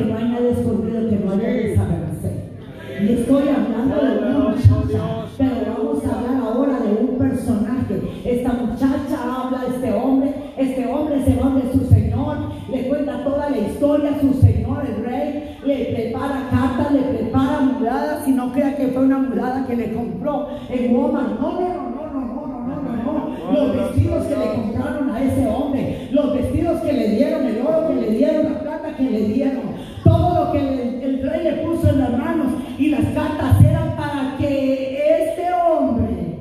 le 16.91 17.01
prepara 17.01 17.61
muladas, 17.61 18.27
y 18.27 18.33
no 18.33 18.53
crea 18.53 18.77
que 18.77 18.89
fue 18.89 19.03
una 19.05 19.19
mulada 19.19 19.67
que 19.67 19.77
le 19.77 19.93
compró 19.93 20.49
en 20.69 20.97
Walmart. 20.97 21.41
No, 21.41 21.61
no, 21.61 21.61
no, 21.61 21.91
no, 21.91 22.11
no, 22.11 22.21
no, 22.21 22.67
no, 22.67 22.83
no, 22.83 23.03
no. 23.03 23.53
Los 23.53 23.77
vestidos 23.77 24.27
que 24.27 24.37
le 24.37 24.47
compraron 24.55 25.11
a 25.11 25.23
ese 25.23 25.47
hombre, 25.49 26.09
los 26.13 26.35
vestidos 26.35 26.81
que 26.81 26.93
le 26.93 27.09
dieron, 27.09 27.47
el 27.47 27.61
oro 27.61 27.89
que 27.89 27.95
le 27.95 28.11
dieron, 28.11 28.53
la 28.53 28.61
plata 28.61 28.97
que 28.97 29.03
le 29.03 29.21
dieron, 29.21 29.63
todo 30.05 30.45
lo 30.45 30.53
que 30.53 30.59
el 31.05 31.23
rey 31.23 31.45
le 31.45 31.53
puso 31.65 31.89
en 31.89 31.99
las 31.99 32.17
manos 32.17 32.53
y 32.79 32.89
las 32.89 33.05
cartas 33.07 33.63
eran 33.63 33.97
para 33.97 34.37
que 34.39 35.23
este 35.23 35.47
hombre, 35.53 36.39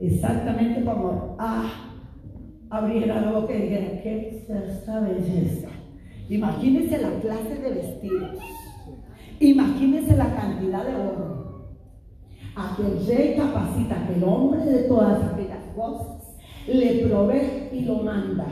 exactamente 0.00 0.84
como 0.84 1.36
ah, 1.38 1.64
abriera 2.70 3.20
la 3.20 3.32
boca 3.32 3.54
y 3.54 3.62
dijera, 3.62 4.02
¿qué 4.02 4.28
es 4.28 4.50
esta 4.50 5.00
belleza? 5.00 5.68
Imagínense 6.32 6.98
la 6.98 7.10
clase 7.20 7.56
de 7.56 7.70
vestidos, 7.70 8.38
imagínense 9.38 10.16
la 10.16 10.34
cantidad 10.34 10.84
de 10.84 10.94
oro. 10.94 11.76
A 12.56 12.74
que 12.76 12.82
el 12.82 13.06
rey 13.06 13.36
capacita 13.36 14.06
que 14.06 14.14
el 14.14 14.24
hombre 14.24 14.64
de 14.64 14.82
todas 14.84 15.22
aquellas 15.32 15.64
cosas 15.76 16.36
le 16.66 17.06
provee 17.06 17.68
y 17.72 17.80
lo 17.82 17.96
manda. 17.96 18.46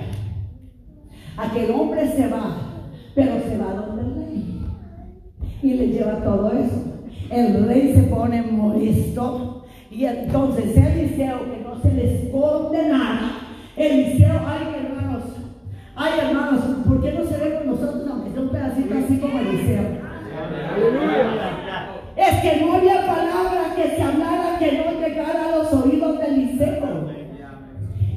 A 1.37 1.53
que 1.53 1.65
el 1.65 1.71
hombre 1.71 2.07
se 2.13 2.29
va 2.29 2.71
pero 3.15 3.41
se 3.43 3.59
va 3.59 3.73
donde 3.73 4.03
el 4.03 4.15
rey 4.15 4.61
y 5.63 5.75
le 5.75 5.89
lleva 5.89 6.23
todo 6.23 6.53
eso. 6.53 6.85
El 7.31 7.67
rey 7.67 7.95
se 7.95 8.03
pone 8.05 8.43
molesto 8.43 9.65
y 9.91 10.05
entonces 10.05 10.77
Eliseo, 10.77 11.45
que 11.51 11.63
no 11.63 11.81
se 11.81 11.93
le 11.93 12.25
esconde 12.25 12.89
nada, 12.89 13.33
Eliseo, 13.77 14.41
ay 14.47 14.67
hermanos, 14.85 15.25
ay 15.97 16.13
hermanos, 16.21 16.61
¿por 16.87 17.03
qué 17.03 17.13
no 17.13 17.25
se 17.25 17.37
ve 17.37 17.60
pedacito 18.51 18.95
así 18.95 19.19
como 19.19 19.39
Eliseo? 19.39 19.83
Es 22.17 22.41
que 22.43 22.61
no 22.61 22.75
había 22.75 23.07
palabra 23.07 23.75
que 23.77 23.97
se 23.97 24.03
hablara 24.03 24.59
que 24.59 24.73
no 24.73 25.01
llegara 25.01 25.45
a 25.45 25.57
los 25.57 25.73
oídos 25.73 26.19
de 26.19 26.27
Eliseo. 26.27 27.11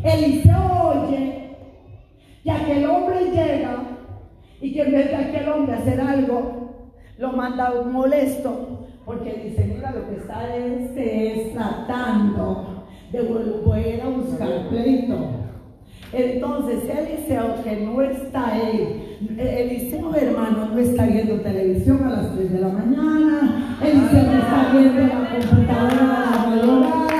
Eliseo 0.03 1.07
oye 1.07 1.57
que 2.43 2.51
aquel 2.51 2.85
hombre 2.85 3.31
llega 3.31 3.83
y 4.59 4.73
que 4.73 4.81
en 4.81 4.91
vez 4.91 5.09
de 5.09 5.15
aquel 5.15 5.49
hombre 5.49 5.75
hacer 5.75 6.01
algo, 6.01 6.89
lo 7.17 7.31
manda 7.31 7.71
molesto 7.83 8.87
porque 9.05 9.33
dice, 9.33 9.65
mira, 9.65 9.91
lo 9.91 10.09
que 10.09 10.15
está 10.15 10.55
este 10.55 11.33
es 11.33 11.53
tratando 11.53 12.85
de 13.11 13.21
volver 13.21 14.01
a 14.01 14.07
buscar 14.07 14.69
pleito. 14.69 15.42
Entonces, 16.11 16.83
Eliseo, 16.89 17.63
que 17.63 17.77
no 17.77 18.01
está 18.01 18.51
ahí, 18.53 19.17
Eliseo, 19.37 20.13
hermano, 20.15 20.69
no 20.73 20.77
está 20.79 21.05
viendo 21.05 21.35
televisión 21.41 22.03
a 22.03 22.09
las 22.09 22.35
3 22.35 22.51
de 22.51 22.59
la 22.59 22.67
mañana, 22.67 23.77
Eliseo 23.81 24.23
no 24.23 24.37
está 24.37 24.69
viendo 24.73 25.01
la 25.01 25.29
computadora 25.29 26.03
a 26.03 26.31
la 26.31 26.45
madrugada, 26.47 27.12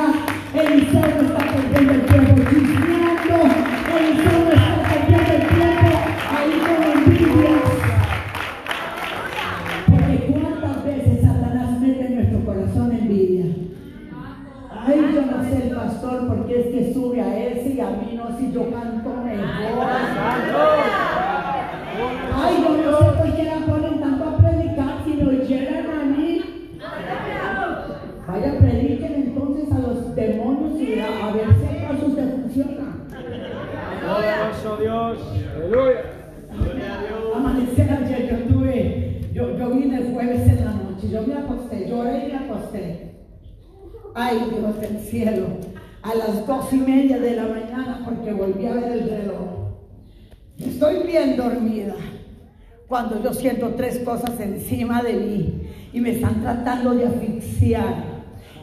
Estoy 50.74 51.04
bien 51.06 51.38
dormida 51.38 51.94
cuando 52.88 53.22
yo 53.24 53.32
siento 53.32 53.76
tres 53.78 54.00
cosas 54.00 54.40
encima 54.40 55.04
de 55.04 55.14
mí 55.14 55.70
y 55.94 56.02
me 56.02 56.14
están 56.14 56.42
tratando 56.42 56.96
de 56.96 57.06
asfixiar 57.06 57.94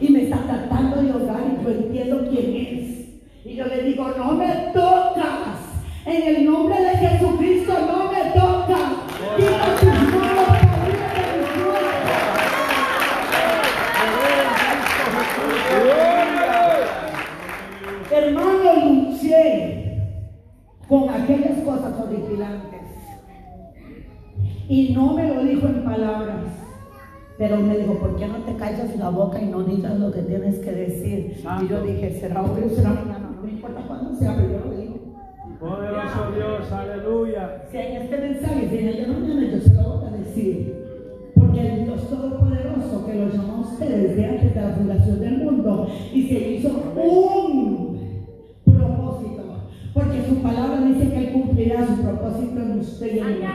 y 0.01 0.09
me 0.09 0.25
están 0.25 0.45
tratando 0.49 1.03
de 1.03 1.11
ahogar 1.13 1.41
y 1.47 1.63
yo 1.63 1.71
entiendo 1.71 2.29
quién 2.29 2.57
es. 2.57 3.47
Y 3.47 3.55
yo 3.55 3.65
le 3.67 3.85
digo, 3.85 4.13
no 4.19 4.33
me 4.33 4.49
tocas. 4.75 5.61
En 6.05 6.35
el 6.35 6.45
nombre 6.47 6.83
de 6.83 6.97
Jesucristo 6.97 7.75
no 7.79 8.11
me 8.11 8.31
tocas. 8.33 9.90
Con 20.91 21.09
aquellas 21.09 21.59
cosas 21.61 21.95
horripilantes. 22.01 22.81
Y 24.69 24.93
no 24.93 25.15
me 25.15 25.33
lo 25.33 25.45
dijo 25.45 25.69
en 25.69 25.85
palabras, 25.85 26.47
pero 27.39 27.59
me 27.59 27.79
dijo, 27.79 27.95
¿por 27.95 28.17
qué 28.17 28.27
no 28.27 28.39
te 28.39 28.57
callas 28.57 28.97
la 28.97 29.09
boca 29.09 29.41
y 29.41 29.47
no 29.47 29.63
digas 29.63 29.99
lo 30.01 30.11
que 30.11 30.23
tienes 30.23 30.59
que 30.59 30.73
decir? 30.73 31.43
Y 31.63 31.69
yo 31.69 31.83
dije, 31.83 32.19
será 32.19 32.43
hoy 32.43 32.65
o 32.67 32.69
será 32.69 32.91
mañana, 32.91 33.31
no 33.37 33.41
me 33.41 33.53
importa 33.53 33.83
cuándo 33.87 34.15
sea, 34.17 34.35
pero 34.35 34.51
yo 34.51 34.65
lo 34.65 34.77
digo. 34.77 34.97
Poderoso 35.61 36.33
Dios. 36.35 36.73
Aleluya. 36.73 37.63
Si 37.71 37.77
en 37.77 38.03
este 38.03 38.19
mensaje, 38.19 38.69
si 38.69 38.79
en 38.79 38.89
el 38.89 38.97
de 38.97 39.07
mañana, 39.07 39.47
yo 39.47 39.61
se 39.61 39.75
lo 39.75 39.83
voy 39.83 40.09
a 40.09 40.17
decir. 40.17 40.75
Porque 41.37 41.73
el 41.73 41.85
Dios 41.85 42.09
Todopoderoso 42.09 43.07
que 43.07 43.15
lo 43.15 43.29
llamó 43.29 43.55
a 43.55 43.61
ustedes 43.61 44.03
desde 44.09 44.27
antes 44.27 44.55
de 44.55 44.61
la 44.61 44.71
fundación 44.71 45.21
del 45.21 45.39
mundo 45.39 45.87
y 46.13 46.23
se 46.29 46.51
hizo 46.51 46.69
un 46.69 46.95
Cumplirá 51.81 51.87
su 51.87 52.03
propósito 52.03 52.61
en 52.61 52.81
usted 52.81 53.15
y 53.15 53.19
en 53.19 53.41
mí. 53.41 53.47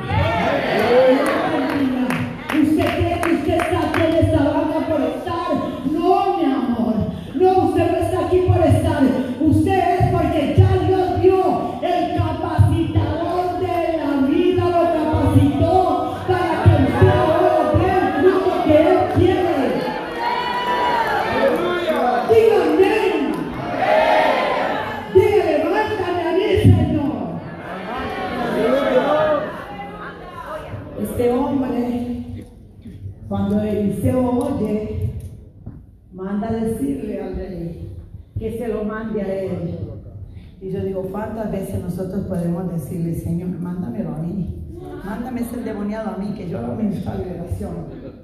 Decirle, 42.76 43.16
Señor, 43.16 43.50
mándamelo 43.60 44.16
a 44.16 44.20
mí? 44.20 44.62
Mándame 45.04 45.42
ese 45.42 45.58
endemoniado 45.58 46.12
a 46.12 46.18
mí, 46.18 46.34
que 46.36 46.50
yo 46.50 46.62
lo 46.62 46.76
ministro 46.76 47.14
liberación. 47.18 47.74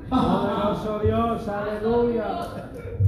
Poderoso 0.09 0.99
Dios. 1.03 1.47
Aleluya. 1.47 2.23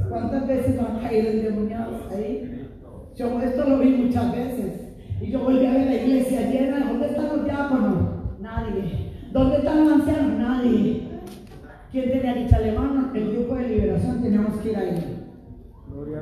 ¿Cuántas 0.09 0.47
veces 0.47 0.77
van 0.77 0.97
a 0.97 0.99
caer 1.01 1.25
endemoniados 1.25 2.11
ahí? 2.11 2.69
Yo 3.15 3.41
esto 3.41 3.69
lo 3.69 3.79
vi 3.79 3.89
muchas 3.89 4.31
veces. 4.31 4.93
Y 5.21 5.31
yo 5.31 5.43
volví 5.43 5.65
a 5.65 5.71
ver 5.71 5.85
la 5.85 5.95
iglesia 5.95 6.49
llena. 6.49 6.85
¿Dónde 6.85 7.07
están 7.07 7.27
los 7.27 7.45
diáconos? 7.45 7.97
Nadie. 8.39 9.11
¿Dónde 9.31 9.57
están 9.57 9.83
los 9.83 9.93
ancianos? 9.93 10.39
Nadie. 10.39 11.07
¿Quién 11.91 12.11
tenía 12.11 12.33
que 12.33 12.45
echarle 12.45 12.71
mano? 12.71 13.11
El 13.13 13.31
grupo 13.31 13.55
de 13.55 13.67
liberación 13.67 14.21
teníamos 14.21 14.55
que 14.57 14.71
ir 14.71 14.77
ahí. 14.77 15.23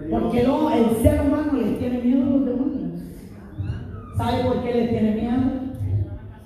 Porque 0.10 0.43
no, 0.43 0.71
el 0.71 0.95
ser 1.01 1.21
humano 1.21 1.53
le 1.53 1.71
tiene 1.73 2.01
miedo 2.01 2.23
a 2.23 2.29
los 2.29 2.45
demonios. 2.45 2.80
¿Sabe 4.17 4.43
por 4.43 4.63
qué 4.63 4.74
le 4.74 4.88
tiene 4.88 5.15
miedo? 5.15 5.62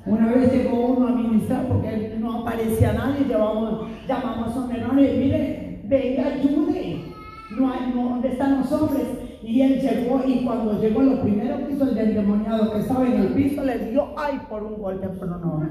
Una 0.06 0.34
vez 0.34 0.54
llegó 0.54 0.86
uno 0.88 1.08
a 1.08 1.12
ministrar 1.12 1.68
porque 1.68 2.16
no 2.20 2.42
aparecía 2.42 2.94
nadie, 2.94 3.26
llevamos, 3.26 3.88
llamamos 4.08 4.56
a 4.56 4.60
un 4.60 4.72
hermano 4.72 5.02
y 5.02 5.18
mire, 5.18 5.82
venga, 5.86 6.26
ayude. 6.28 7.06
No 7.58 7.72
hay, 7.72 7.92
¿dónde 7.94 8.28
están 8.30 8.60
los 8.60 8.72
hombres? 8.72 9.08
Y 9.42 9.62
él 9.62 9.80
llegó 9.80 10.22
y 10.26 10.44
cuando 10.44 10.80
llegó 10.80 11.02
lo 11.02 11.22
primero 11.22 11.66
que 11.66 11.74
hizo 11.74 11.90
el 11.90 11.98
endemoniado 11.98 12.72
que 12.72 12.80
estaba 12.80 13.06
en 13.06 13.14
el 13.14 13.28
piso 13.30 13.64
le 13.64 13.92
dio, 13.92 14.08
ay, 14.18 14.40
por 14.50 14.64
un 14.64 14.82
golpe, 14.82 15.08
pero 15.20 15.38
no. 15.38 15.64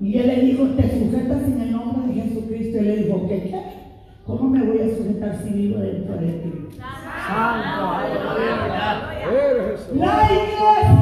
Y 0.00 0.18
él 0.18 0.26
le 0.26 0.40
dijo, 0.40 0.64
te 0.64 0.82
sujetas 0.82 1.44
en 1.44 1.60
el 1.60 1.72
nombre 1.72 2.12
de 2.12 2.22
Jesucristo. 2.22 2.78
Y 2.78 2.82
le 2.82 2.96
dijo, 2.96 3.28
¿qué? 3.28 3.42
qué? 3.42 3.81
¿Cómo 4.26 4.50
me 4.50 4.62
voy 4.64 4.78
a 4.78 4.96
sujetar 4.96 5.36
si 5.42 5.50
vivo 5.52 5.80
dentro 5.80 6.16
de 6.16 6.32
ti? 6.32 6.68
Santo. 7.26 7.98
La 9.94 10.32
iglesia, 10.32 11.01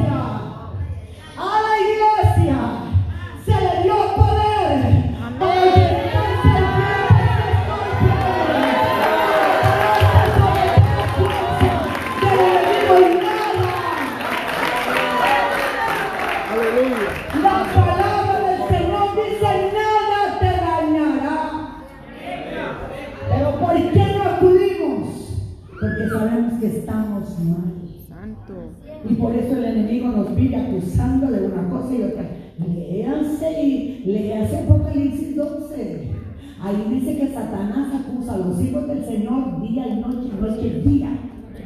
Ahí 36.63 36.85
dice 36.89 37.17
que 37.17 37.33
Satanás 37.33 37.87
acusa 37.91 38.35
a 38.35 38.37
los 38.37 38.61
hijos 38.61 38.87
del 38.87 39.03
Señor 39.03 39.61
día 39.61 39.87
y 39.87 39.95
noche, 39.95 40.29
noche 40.39 40.67
y 40.67 40.87
día. 40.87 41.09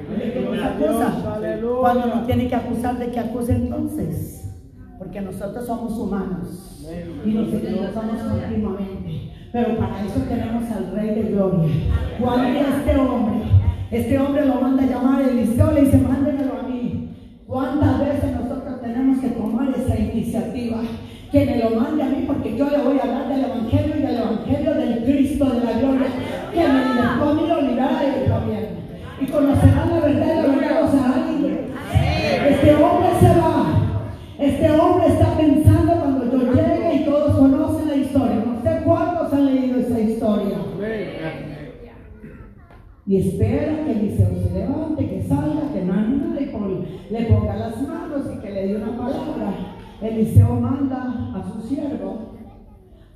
¿De 0.10 0.32
qué 0.32 0.64
acusa? 0.64 1.40
Cuando 1.82 2.08
nos 2.08 2.26
tiene 2.26 2.48
que 2.48 2.56
acusar 2.56 2.98
de 2.98 3.12
que 3.12 3.20
acuse 3.20 3.54
entonces. 3.54 4.54
Porque 4.98 5.20
nosotros 5.20 5.66
somos 5.66 5.98
humanos 5.98 6.86
y 7.26 7.30
nos 7.34 7.54
equivocamos 7.54 8.22
continuamente. 8.22 9.32
Pero 9.52 9.78
para 9.78 10.06
eso 10.06 10.20
tenemos 10.30 10.72
al 10.72 10.92
Rey 10.94 11.10
de 11.16 11.24
Gloria. 11.32 11.74
¿Cuál 12.22 12.56
es 12.56 12.68
este 12.68 12.98
hombre? 12.98 13.42
Este 13.92 14.18
hombre 14.20 14.46
lo 14.46 14.62
manda 14.62 14.84
a 14.84 14.88
llamar 14.88 15.22
Eliseo, 15.22 15.72
le 15.72 15.82
dice, 15.82 15.98
mándemelo 15.98 16.60
a 16.60 16.64
mí. 16.64 17.10
¿Cuántas 17.46 18.00
veces 18.00 18.32
nosotros 18.40 18.82
tenemos 18.82 19.20
que 19.20 19.30
tomar 19.30 19.70
esa 19.70 20.00
iniciativa? 20.00 20.82
Que 21.32 21.46
me 21.46 21.58
lo 21.58 21.82
mande 21.82 22.04
a 22.04 22.10
mí 22.10 22.24
porque 22.26 22.58
yo 22.58 22.70
le 22.70 22.78
voy 22.78 22.98
a 22.98 23.04
hablar 23.04 23.28
del 23.28 23.44
Evangelio 23.44 23.55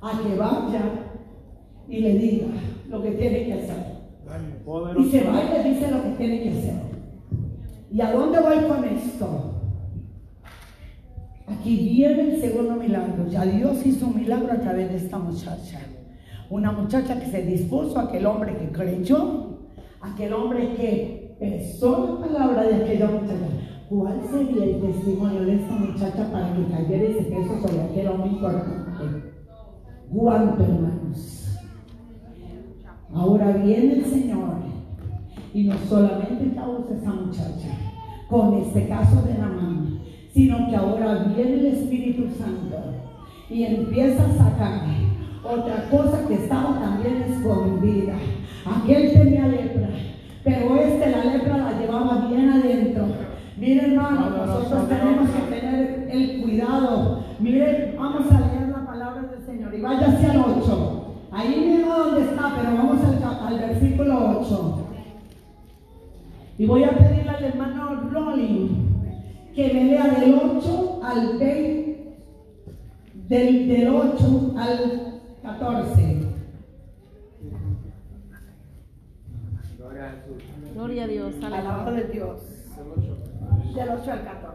a 0.00 0.22
que 0.22 0.36
vaya 0.36 0.82
y 1.88 1.98
le 2.00 2.14
diga 2.18 2.46
lo 2.88 3.02
que 3.02 3.10
tiene 3.12 3.46
que 3.46 3.52
hacer. 3.54 4.00
Y 4.98 5.10
se 5.10 5.24
va 5.24 5.42
y 5.42 5.62
le 5.62 5.74
dice 5.74 5.90
lo 5.90 6.02
que 6.02 6.10
tiene 6.10 6.42
que 6.42 6.50
hacer. 6.50 6.74
¿Y 7.92 8.00
a 8.00 8.12
dónde 8.12 8.40
voy 8.40 8.56
con 8.68 8.84
esto? 8.84 9.50
Aquí 11.48 11.76
viene 11.76 12.34
el 12.34 12.40
segundo 12.40 12.76
milagro. 12.76 13.26
Ya 13.28 13.44
Dios 13.44 13.84
hizo 13.84 14.06
un 14.06 14.16
milagro 14.16 14.52
a 14.52 14.60
través 14.60 14.90
de 14.90 14.96
esta 14.96 15.18
muchacha. 15.18 15.80
Una 16.48 16.70
muchacha 16.70 17.18
que 17.18 17.26
se 17.26 17.42
dispuso, 17.42 17.98
aquel 17.98 18.26
hombre 18.26 18.56
que 18.56 18.70
creyó, 18.70 19.58
aquel 20.00 20.32
hombre 20.32 20.74
que 20.74 21.36
pensó 21.40 22.20
la 22.20 22.26
palabra 22.26 22.62
de 22.62 22.74
aquella 22.76 23.06
muchacha. 23.06 23.48
¿Cuál 23.88 24.20
sería 24.30 24.64
el 24.64 24.80
testimonio 24.80 25.42
de 25.42 25.56
esta 25.56 25.74
muchacha 25.74 26.30
para 26.30 26.54
que 26.54 26.64
cayera 26.66 27.04
ese 27.04 27.22
peso 27.22 27.60
sobre 27.60 27.80
aquel 27.82 28.08
hombre? 28.08 28.30
¿Cuánto, 30.12 30.62
hermanos? 30.64 31.56
Ahora 33.14 33.52
viene 33.52 33.94
el 33.94 34.04
Señor 34.04 34.56
y 35.54 35.64
no 35.64 35.74
solamente 35.88 36.54
causa 36.54 36.94
esa 36.94 37.12
muchacha 37.12 37.68
con 38.28 38.54
este 38.54 38.88
caso 38.88 39.22
de 39.22 39.34
Namán, 39.34 40.00
sino 40.32 40.68
que 40.68 40.76
ahora 40.76 41.24
viene 41.34 41.54
el 41.54 41.66
Espíritu 41.66 42.28
Santo 42.36 42.76
y 43.48 43.64
empieza 43.64 44.24
a 44.24 44.32
sacar 44.36 44.82
otra 45.44 45.88
cosa 45.90 46.26
que 46.26 46.34
estaba 46.34 46.78
también 46.80 47.22
escondida. 47.22 48.14
Aquel 48.64 49.12
tenía 49.12 49.46
lepra, 49.46 49.90
pero 50.44 50.76
este 50.76 51.10
la 51.10 51.24
lepra 51.24 51.56
la 51.56 51.80
llevaba 51.80 52.28
bien 52.28 52.50
adentro. 52.50 53.06
Miren, 53.56 53.92
hermano, 53.92 54.46
nosotros 54.46 54.88
tenemos 54.88 55.30
que 55.30 55.54
tener 55.54 56.08
el 56.10 56.42
cuidado. 56.42 57.24
Miren, 57.38 57.94
vamos 57.98 58.30
a 58.32 58.40
leer 58.40 58.68
la 58.68 58.86
palabra 58.86 59.22
del 59.22 59.42
Señor 59.42 59.69
y 59.80 59.82
vaya 59.82 60.08
hacia 60.08 60.34
el 60.34 60.40
8. 60.40 61.06
Ahí 61.32 61.56
mismo 61.56 61.94
donde 61.94 62.20
está, 62.22 62.54
pero 62.54 62.76
vamos 62.76 62.98
al, 63.02 63.46
al 63.46 63.58
versículo 63.58 64.40
8. 64.40 64.86
Y 66.58 66.66
voy 66.66 66.84
a 66.84 66.90
pedirle 66.90 67.30
al 67.30 67.44
hermano 67.44 68.10
Rolling 68.10 68.68
que 69.54 69.72
me 69.72 69.84
lea 69.84 70.06
del 70.08 70.34
8 70.34 71.00
al 71.02 71.38
20, 71.38 72.18
del, 73.26 73.68
del 73.68 73.88
8 73.88 74.54
al 74.58 75.22
14. 75.42 76.26
Gloria 80.74 81.04
a 81.04 81.06
Dios. 81.06 81.34
Alabado 81.42 81.92
de 81.92 82.04
Dios. 82.04 82.40
Del 83.74 83.88
8 83.88 84.12
al 84.12 84.24
14. 84.24 84.49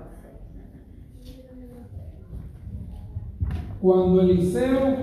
Cuando 3.86 4.20
Eliseo, 4.20 4.96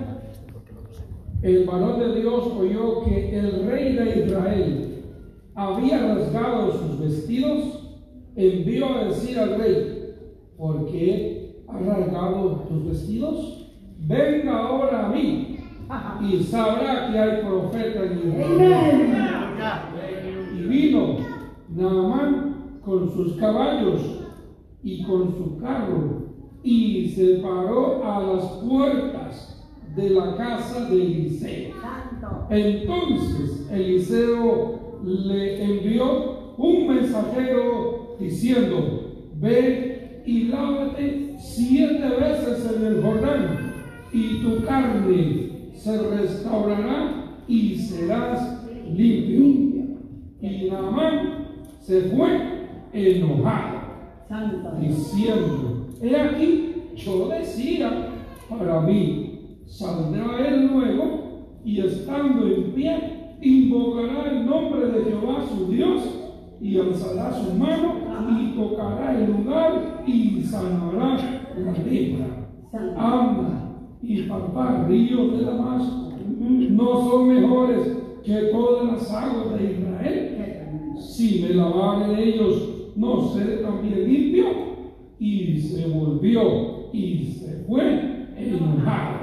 el 1.41 1.65
varón 1.67 2.01
de 2.01 2.21
Dios, 2.21 2.49
oyó 2.49 3.05
que 3.05 3.39
el 3.39 3.65
rey 3.65 3.93
de 3.93 4.25
Israel 4.27 5.05
había 5.55 6.15
rasgado 6.17 6.73
sus 6.73 6.99
vestidos, 6.99 8.01
envió 8.35 8.93
a 8.93 9.05
decir 9.05 9.39
al 9.39 9.57
rey, 9.57 10.17
¿por 10.57 10.91
qué 10.91 11.63
has 11.69 11.87
rasgado 11.87 12.65
tus 12.69 12.87
vestidos? 12.89 13.71
Venga 14.01 14.59
ahora 14.59 15.07
a 15.07 15.11
mí 15.11 15.59
y 16.29 16.43
sabrá 16.43 17.13
que 17.13 17.19
hay 17.21 17.41
profeta 17.41 18.05
en 18.05 18.19
Israel. 18.19 19.13
Y 20.59 20.63
vino 20.63 21.19
Naamán 21.69 22.81
con 22.85 23.09
sus 23.13 23.35
caballos 23.35 24.01
y 24.83 25.05
con 25.05 25.37
su 25.37 25.57
carro 25.61 26.22
y 26.63 27.09
se 27.09 27.37
paró 27.37 28.05
a 28.05 28.21
las 28.21 28.45
puertas 28.67 29.65
de 29.95 30.11
la 30.11 30.37
casa 30.37 30.89
de 30.89 31.03
Eliseo. 31.03 31.75
Entonces 32.51 33.69
Eliseo 33.71 35.01
le 35.05 35.65
envió 35.65 36.55
un 36.57 36.89
mensajero 36.89 38.17
diciendo, 38.19 39.29
ve 39.37 40.23
y 40.25 40.45
lávate 40.45 41.35
siete 41.39 42.09
veces 42.09 42.77
en 42.77 42.87
el 42.87 43.03
Jordán 43.03 43.73
y 44.13 44.43
tu 44.43 44.65
carne 44.65 45.73
se 45.75 46.01
restaurará 46.11 47.39
y 47.49 47.77
serás 47.77 48.65
limpio. 48.89 49.43
Y 50.41 50.71
Naamán 50.71 51.47
se 51.81 52.03
fue 52.03 52.29
enojado 52.93 53.83
diciendo, 54.81 55.82
he 56.03 56.21
aquí, 56.21 56.75
yo 56.97 57.29
decía 57.29 58.09
para 58.49 58.81
mí, 58.83 59.59
saldrá 59.67 60.47
él 60.47 60.69
luego 60.73 61.61
y 61.65 61.81
estando 61.81 62.47
en 62.47 62.73
pie, 62.73 63.37
invocará 63.41 64.31
el 64.31 64.47
nombre 64.47 64.87
de 64.89 65.05
Jehová 65.05 65.45
su 65.47 65.73
Dios 65.73 66.03
y 66.61 66.79
alzará 66.79 67.33
su 67.33 67.55
mano 67.55 68.03
y 68.41 68.55
tocará 68.55 69.19
el 69.19 69.33
lugar 69.33 70.03
y 70.07 70.43
sanará 70.43 71.17
la 71.57 71.73
lepra. 71.73 72.49
Anda 72.97 73.63
y 74.03 74.23
papá, 74.23 74.87
ríos 74.89 75.39
de 75.39 75.45
Damasco, 75.45 76.13
no 76.39 77.01
son 77.03 77.29
mejores 77.29 77.99
que 78.25 78.35
todas 78.53 78.93
las 78.93 79.13
aguas 79.13 79.59
de 79.59 79.73
Israel. 79.73 80.97
Si 80.99 81.43
me 81.43 81.55
lavare 81.55 82.15
de 82.15 82.29
ellos, 82.29 82.93
no 82.97 83.29
seré 83.29 83.59
también 83.59 84.09
limpio. 84.09 84.72
Y 85.23 85.57
se 85.61 85.87
volvió 85.87 86.91
y 86.93 87.27
se 87.27 87.65
fue 87.69 88.27
enojado. 88.37 89.21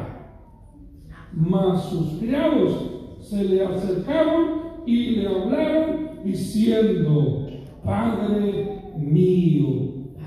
Mas 1.33 1.89
sus 1.89 2.19
criados 2.19 3.17
se 3.19 3.43
le 3.43 3.65
acercaron 3.65 4.61
y 4.85 5.17
le 5.17 5.27
hablaron 5.27 6.09
diciendo, 6.23 7.47
Padre 7.83 8.93
mío, 8.97 9.67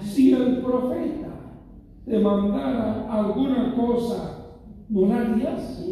si 0.03 0.35
el 0.35 0.59
profeta 0.59 1.57
te 2.05 2.19
mandara 2.19 3.11
alguna 3.11 3.75
cosa, 3.75 4.59
¿no 4.91 5.07
la 5.07 5.23
harías? 5.23 5.89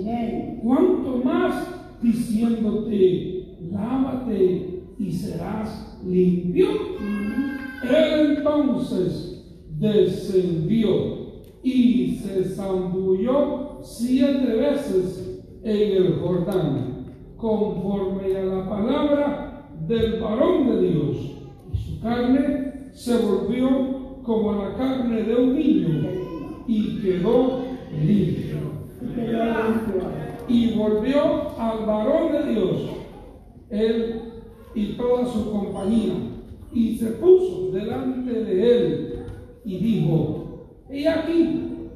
Cuanto 0.62 1.22
más 1.24 1.68
diciéndote, 2.02 3.56
lávate 3.72 4.82
y 4.98 5.10
serás 5.10 5.98
limpio. 6.04 6.68
Entonces 7.82 9.29
descendió 9.80 11.18
y 11.62 12.16
se 12.16 12.44
zambulló 12.44 13.80
siete 13.82 14.54
veces 14.54 15.42
en 15.64 16.04
el 16.04 16.20
Jordán, 16.20 17.06
conforme 17.36 18.36
a 18.36 18.44
la 18.44 18.68
palabra 18.68 19.70
del 19.88 20.20
varón 20.20 20.66
de 20.68 20.90
Dios. 20.90 21.16
Y 21.72 21.76
su 21.76 22.00
carne 22.00 22.90
se 22.92 23.16
volvió 23.16 24.22
como 24.22 24.52
la 24.52 24.74
carne 24.74 25.22
de 25.22 25.34
un 25.34 25.56
niño 25.56 26.08
y 26.68 27.00
quedó 27.00 27.62
limpio 28.04 28.50
y 30.48 30.74
volvió 30.74 31.58
al 31.58 31.86
varón 31.86 32.32
de 32.32 32.52
Dios, 32.52 32.80
él 33.70 34.22
y 34.74 34.92
toda 34.94 35.24
su 35.26 35.50
compañía, 35.50 36.14
y 36.72 36.96
se 36.96 37.06
puso 37.12 37.70
delante 37.72 38.32
de 38.32 38.76
él 38.76 39.09
y 39.64 39.78
dijo, 39.78 40.84
he 40.88 41.08
aquí, 41.08 41.88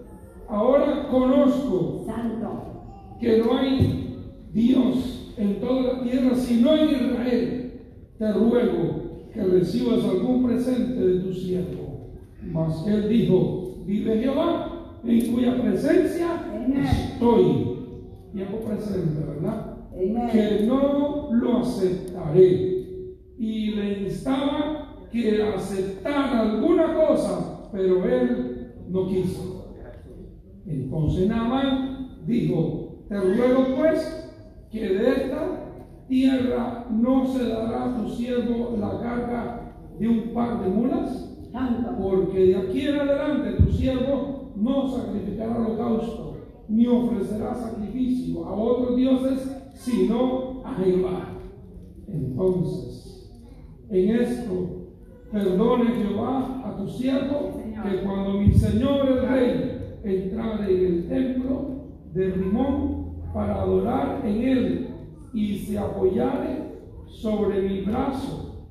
ahora 0.48 1.08
conozco 1.10 2.04
Santo. 2.06 3.16
que 3.20 3.38
no 3.38 3.56
hay 3.56 4.16
Dios 4.52 5.34
en 5.36 5.60
toda 5.60 5.94
la 5.94 6.02
tierra 6.02 6.34
sino 6.34 6.76
en 6.76 6.90
Israel. 6.90 7.72
Te 8.18 8.32
ruego 8.32 9.28
que 9.32 9.42
recibas 9.42 10.04
algún 10.04 10.44
presente 10.44 10.94
de 10.94 11.20
tu 11.20 11.32
siervo. 11.32 12.10
Mas 12.52 12.86
él 12.86 13.08
dijo, 13.08 13.78
vive 13.84 14.20
Jehová, 14.20 15.00
en 15.04 15.32
cuya 15.32 15.60
presencia 15.60 16.44
Amén. 16.54 16.84
estoy. 16.84 17.74
Tiempo 18.32 18.58
presente, 18.58 19.24
¿verdad? 19.26 19.76
Que 20.30 20.66
no 20.66 21.28
lo 21.32 21.58
aceptaré. 21.58 22.74
Y 23.38 23.70
le 23.72 24.02
instaba 24.02 25.08
que 25.10 25.42
aceptara 25.42 26.40
alguna 26.40 26.94
cosa, 26.94 27.53
pero 27.74 28.04
él 28.04 28.72
no 28.88 29.08
quiso. 29.08 29.74
Entonces 30.64 31.28
Naamán 31.28 32.20
dijo, 32.24 33.00
te 33.08 33.18
ruego 33.18 33.76
pues 33.76 34.30
que 34.70 34.80
de 34.80 35.10
esta 35.10 35.72
tierra 36.06 36.86
no 36.88 37.26
se 37.26 37.48
dará 37.48 37.86
a 37.86 37.96
tu 37.96 38.08
siervo 38.10 38.76
la 38.78 39.00
carga 39.00 39.76
de 39.98 40.08
un 40.08 40.32
par 40.32 40.62
de 40.62 40.70
mulas, 40.70 41.36
porque 42.00 42.46
de 42.46 42.56
aquí 42.56 42.86
en 42.86 43.00
adelante 43.00 43.62
tu 43.64 43.72
siervo 43.72 44.52
no 44.54 44.88
sacrificará 44.88 45.58
holocausto, 45.58 46.36
ni 46.68 46.86
ofrecerá 46.86 47.54
sacrificio 47.54 48.44
a 48.46 48.54
otros 48.54 48.96
dioses, 48.96 49.50
sino 49.74 50.62
a 50.64 50.74
Jehová. 50.74 51.28
Entonces, 52.06 53.32
en 53.90 54.14
esto, 54.14 54.84
perdone 55.30 55.84
Jehová 55.86 56.62
a 56.64 56.76
tu 56.76 56.88
siervo, 56.88 57.63
que 57.84 58.02
cuando 58.02 58.40
mi 58.40 58.52
señor 58.52 59.06
el 59.08 59.28
rey 59.28 59.98
entrare 60.02 60.74
en 60.74 60.94
el 60.94 61.08
templo 61.08 61.84
de 62.14 62.30
Rimón 62.30 63.16
para 63.32 63.60
adorar 63.60 64.22
en 64.24 64.42
él 64.42 64.88
y 65.34 65.58
se 65.58 65.78
apoyare 65.78 66.78
sobre 67.06 67.60
mi 67.68 67.82
brazo, 67.82 68.66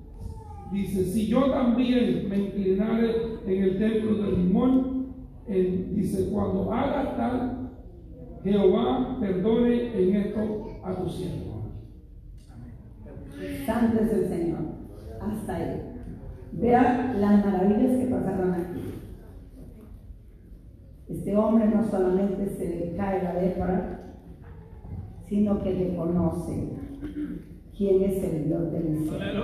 dice, 0.72 1.06
si 1.06 1.28
yo 1.28 1.52
también 1.52 2.28
me 2.28 2.38
inclinare 2.38 3.40
en 3.46 3.64
el 3.64 3.78
templo 3.78 4.16
de 4.16 4.32
Rimón, 4.32 5.08
dice, 5.48 6.30
cuando 6.32 6.72
haga 6.72 7.16
tal, 7.16 7.70
Jehová 8.44 9.18
perdone 9.20 10.02
en 10.02 10.16
esto 10.16 10.68
a 10.84 10.94
tu 10.96 11.08
siervo. 11.08 11.54
Santo 13.66 14.00
es 14.02 14.14
el 14.14 14.28
Señor. 14.28 14.60
Hasta 15.22 15.56
ahí. 15.56 15.82
Vea 16.54 17.16
las 17.18 17.46
maravillas 17.46 17.98
que 17.98 18.06
pasaron 18.06 18.54
aquí. 18.54 18.83
Este 21.10 21.36
hombre 21.36 21.68
no 21.68 21.84
solamente 21.84 22.48
se 22.48 22.66
le 22.66 22.96
cae 22.96 23.24
la 23.24 23.34
lepra, 23.34 24.00
sino 25.28 25.62
que 25.62 25.74
le 25.74 25.96
conoce 25.96 26.70
quién 27.78 28.04
es 28.04 28.24
el 28.24 28.46
Dios 28.46 28.72
del 28.72 28.98
cielo. 29.00 29.44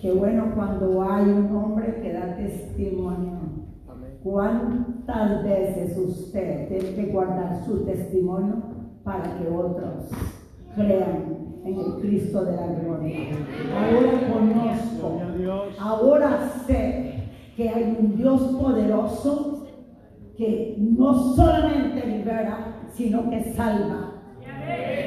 Qué 0.00 0.12
bueno 0.12 0.52
cuando 0.54 1.02
hay 1.02 1.24
un 1.26 1.56
hombre 1.56 2.00
que 2.02 2.12
da 2.12 2.36
testimonio. 2.36 3.38
¿Cuántas 4.22 5.42
veces 5.44 5.96
usted 5.96 6.68
tiene 6.68 6.94
que 6.94 7.06
guardar 7.12 7.64
su 7.64 7.84
testimonio 7.84 8.62
para 9.02 9.38
que 9.38 9.48
otros 9.48 10.10
crean 10.76 11.36
en 11.64 11.78
el 11.78 12.00
Cristo 12.00 12.44
de 12.44 12.56
la 12.56 12.66
gloria? 12.66 13.18
Ahora 13.74 14.12
conozco, 14.32 15.20
ahora 15.78 16.52
sé 16.66 17.01
que 17.56 17.68
hay 17.68 17.96
un 17.98 18.16
Dios 18.16 18.40
poderoso 18.60 19.66
que 20.36 20.76
no 20.78 21.14
solamente 21.34 22.06
libera, 22.06 22.82
sino 22.92 23.28
que 23.30 23.52
salva. 23.52 24.12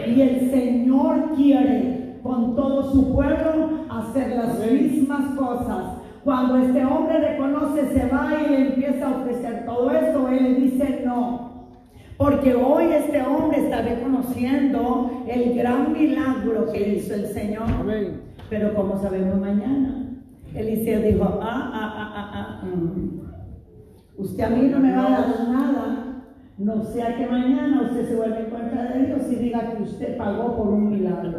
Y 0.08 0.21
el 0.21 0.51
Señor 0.51 1.34
quiere 1.36 2.19
con 2.21 2.55
todo 2.55 2.91
su 2.91 3.13
pueblo 3.13 3.86
hacer 3.89 4.36
las 4.36 4.60
mismas 4.60 5.36
cosas. 5.36 5.97
Cuando 6.23 6.58
este 6.58 6.84
hombre 6.86 7.19
reconoce, 7.19 7.88
se 7.93 8.08
va 8.08 8.31
y 8.41 8.49
le 8.49 8.67
empieza 8.69 9.08
a 9.08 9.17
ofrecer 9.17 9.65
todo 9.65 9.91
esto, 9.91 10.27
él 10.29 10.43
le 10.43 10.55
dice 10.55 11.03
no. 11.05 11.45
Porque 12.17 12.55
hoy 12.55 12.86
este 12.86 13.21
hombre 13.21 13.60
está 13.60 13.81
reconociendo 13.81 15.23
el 15.27 15.53
gran 15.55 15.91
milagro 15.93 16.71
que 16.71 16.95
hizo 16.95 17.13
el 17.13 17.27
Señor. 17.27 17.67
Pero 18.49 18.73
como 18.73 18.99
sabemos 19.01 19.39
mañana, 19.39 20.04
Eliseo 20.55 21.01
dijo, 21.01 21.39
ah, 21.41 21.71
ah, 21.73 21.93
ah, 21.97 22.13
ah, 22.15 22.31
ah, 22.33 22.65
mm. 22.65 23.19
usted 24.17 24.43
a 24.43 24.49
mí 24.49 24.69
no 24.69 24.79
me 24.79 24.95
va 24.95 25.07
a 25.07 25.09
dar 25.11 25.47
nada, 25.49 26.05
no 26.57 26.81
sea 26.83 27.17
que 27.17 27.27
mañana 27.27 27.81
usted 27.83 28.07
se 28.07 28.15
vuelva 28.15 28.39
en 28.39 28.49
contra 28.49 28.83
de 28.83 29.05
Dios 29.05 29.21
y 29.29 29.35
diga 29.35 29.71
que 29.71 29.83
usted 29.83 30.17
pagó 30.17 30.55
por 30.55 30.67
un 30.67 30.89
milagro. 30.91 31.31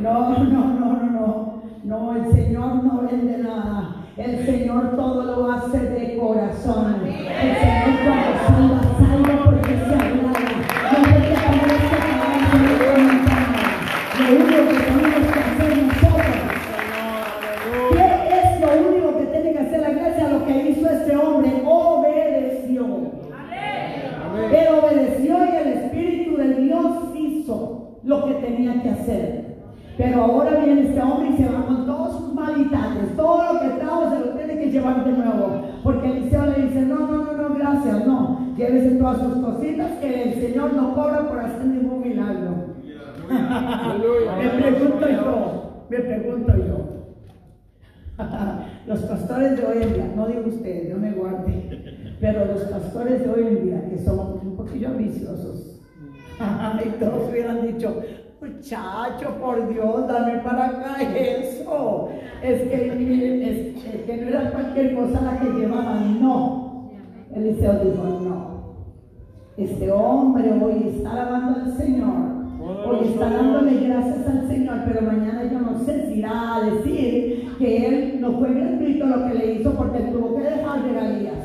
No, 0.00 0.30
no, 0.30 0.44
no, 0.44 0.78
no, 0.78 1.10
no, 1.10 1.62
no, 1.82 2.16
el 2.16 2.30
Señor 2.30 2.84
no 2.84 3.02
vende 3.02 3.38
nada. 3.38 3.96
El 4.16 4.46
Señor 4.46 4.96
todo 4.96 5.22
lo 5.24 5.50
hace 5.50 5.78
de 5.78 6.16
corazón. 6.16 7.02
El 7.04 7.56
Señor 7.56 7.98
cuando 8.46 8.85
Él 24.52 24.66
obedeció 24.80 25.36
y 25.44 25.56
el 25.56 25.68
Espíritu 25.78 26.36
de 26.36 26.54
Dios 26.54 26.86
hizo 27.14 27.98
lo 28.02 28.24
que 28.26 28.34
tenía 28.34 28.82
que 28.82 28.90
hacer. 28.90 29.56
Pero 29.96 30.22
ahora 30.24 30.60
viene 30.60 30.88
este 30.88 31.00
hombre 31.00 31.30
y 31.30 31.36
se 31.36 31.48
va 31.48 31.64
con 31.66 31.86
todos 31.86 32.18
sus 32.18 32.34
malitates, 32.34 33.16
todo 33.16 33.52
lo 33.52 33.60
que 33.60 33.68
trajo 33.80 34.10
se 34.10 34.20
lo 34.20 34.26
tiene 34.36 34.58
que 34.60 34.70
llevar 34.70 35.04
de 35.04 35.12
nuevo. 35.12 35.62
Porque 35.82 36.10
Eliseo 36.10 36.46
le 36.46 36.66
dice, 36.66 36.82
no, 36.82 36.98
no, 36.98 37.24
no, 37.24 37.32
no, 37.32 37.54
gracias, 37.54 38.06
no. 38.06 38.54
Llévese 38.56 38.96
todas 38.96 39.18
sus 39.20 39.38
cositas 39.38 39.92
que 40.00 40.22
el 40.22 40.34
Señor 40.34 40.74
no 40.74 40.94
cobra 40.94 41.28
por 41.28 41.40
hacer 41.40 41.64
ningún 41.64 42.02
milagro. 42.02 42.76
me 44.38 44.48
pregunto 44.62 45.08
yo, 45.08 45.84
me 45.88 45.98
pregunto 45.98 46.52
yo. 46.56 46.96
los 48.86 49.00
pastores 49.00 49.56
de 49.56 49.66
hoy 49.66 49.82
en 49.82 49.94
día, 49.94 50.12
no 50.14 50.26
digo 50.26 50.42
ustedes, 50.46 50.94
no 50.94 50.98
me 50.98 51.12
guarde, 51.12 51.75
pero 52.20 52.44
los 52.46 52.62
pastores 52.62 53.22
de 53.22 53.30
hoy 53.30 53.46
en 53.46 53.64
día 53.64 53.88
que 53.88 53.98
son 53.98 54.40
un 54.42 54.56
poquillo 54.56 54.90
viciosos, 54.94 55.80
y 56.84 56.88
todos 57.00 57.30
hubieran 57.30 57.66
dicho, 57.66 58.02
muchacho, 58.40 59.34
por 59.40 59.68
Dios, 59.68 60.06
dame 60.06 60.38
para 60.38 60.66
acá 60.66 61.02
eso. 61.02 62.10
Es 62.42 62.62
que, 62.62 62.86
es, 62.86 63.84
es 63.84 64.02
que 64.02 64.16
no 64.18 64.28
era 64.28 64.50
cualquier 64.50 64.94
cosa 64.94 65.20
la 65.22 65.40
que 65.40 65.48
llevaban, 65.58 66.20
no. 66.22 66.90
Eliseo 67.34 67.72
dijo, 67.84 68.04
no. 68.04 68.46
Este 69.56 69.90
hombre 69.90 70.52
hoy 70.62 70.92
está 70.96 71.12
alabando 71.12 71.60
al 71.60 71.76
Señor. 71.76 72.36
Hoy 72.86 73.08
está 73.08 73.30
dándole 73.30 73.86
gracias 73.86 74.28
al 74.28 74.48
Señor, 74.48 74.80
pero 74.86 75.02
mañana 75.02 75.44
yo 75.50 75.60
no 75.60 75.78
sé 75.84 76.06
si 76.06 76.18
irá 76.18 76.56
a 76.56 76.60
decir 76.62 77.52
que 77.58 77.86
él 77.86 78.20
no 78.20 78.32
fue 78.38 78.52
gratuito 78.52 79.06
lo 79.06 79.26
que 79.26 79.34
le 79.34 79.54
hizo 79.54 79.72
porque 79.72 79.98
él 79.98 80.12
tuvo 80.12 80.36
que 80.36 80.42
dejar 80.42 80.82
regalías. 80.82 81.35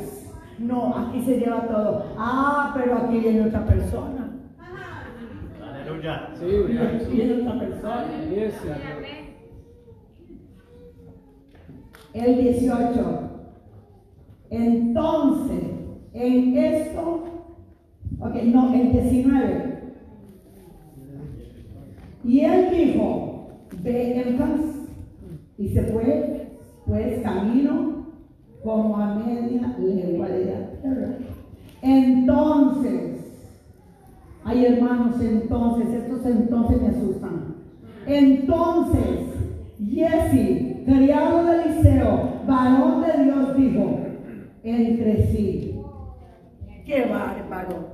No, 0.61 0.95
aquí 0.95 1.21
se 1.23 1.39
lleva 1.39 1.67
todo. 1.67 2.05
Ah, 2.17 2.71
pero 2.75 2.97
aquí 2.97 3.17
viene 3.19 3.47
otra 3.47 3.65
persona. 3.65 4.27
Sí, 6.39 6.45
Aquí 6.77 7.13
viene 7.13 7.41
otra 7.41 7.59
persona. 7.59 8.05
El 12.13 12.37
18. 12.37 13.29
Entonces, 14.49 15.63
en 16.13 16.57
esto, 16.57 17.23
ok, 18.19 18.35
no, 18.43 18.73
el 18.73 18.91
19. 18.91 19.71
Y 22.23 22.39
él 22.41 22.69
dijo, 22.71 23.49
ve 23.81 24.21
en 24.21 24.37
paz. 24.37 24.61
Y 25.57 25.69
se 25.69 25.83
fue, 25.83 26.47
pues, 26.85 27.21
camino 27.23 28.00
como 28.63 28.97
a 28.97 29.15
media 29.15 29.75
legua 29.79 30.27
de 30.27 30.45
la 30.45 30.81
tierra. 30.81 31.17
Entonces, 31.81 33.21
ay 34.43 34.65
hermanos, 34.65 35.19
entonces, 35.21 35.87
estos 35.93 36.25
entonces 36.25 36.81
me 36.81 36.87
asustan. 36.89 37.55
Entonces, 38.05 39.19
Jesse, 39.83 40.85
criado 40.85 41.45
de 41.45 41.63
Eliseo, 41.63 42.41
varón 42.47 43.01
de 43.01 43.23
Dios, 43.23 43.55
dijo 43.55 43.99
entre 44.63 45.27
sí, 45.27 45.81
qué 46.85 47.05
bárbaro, 47.05 47.89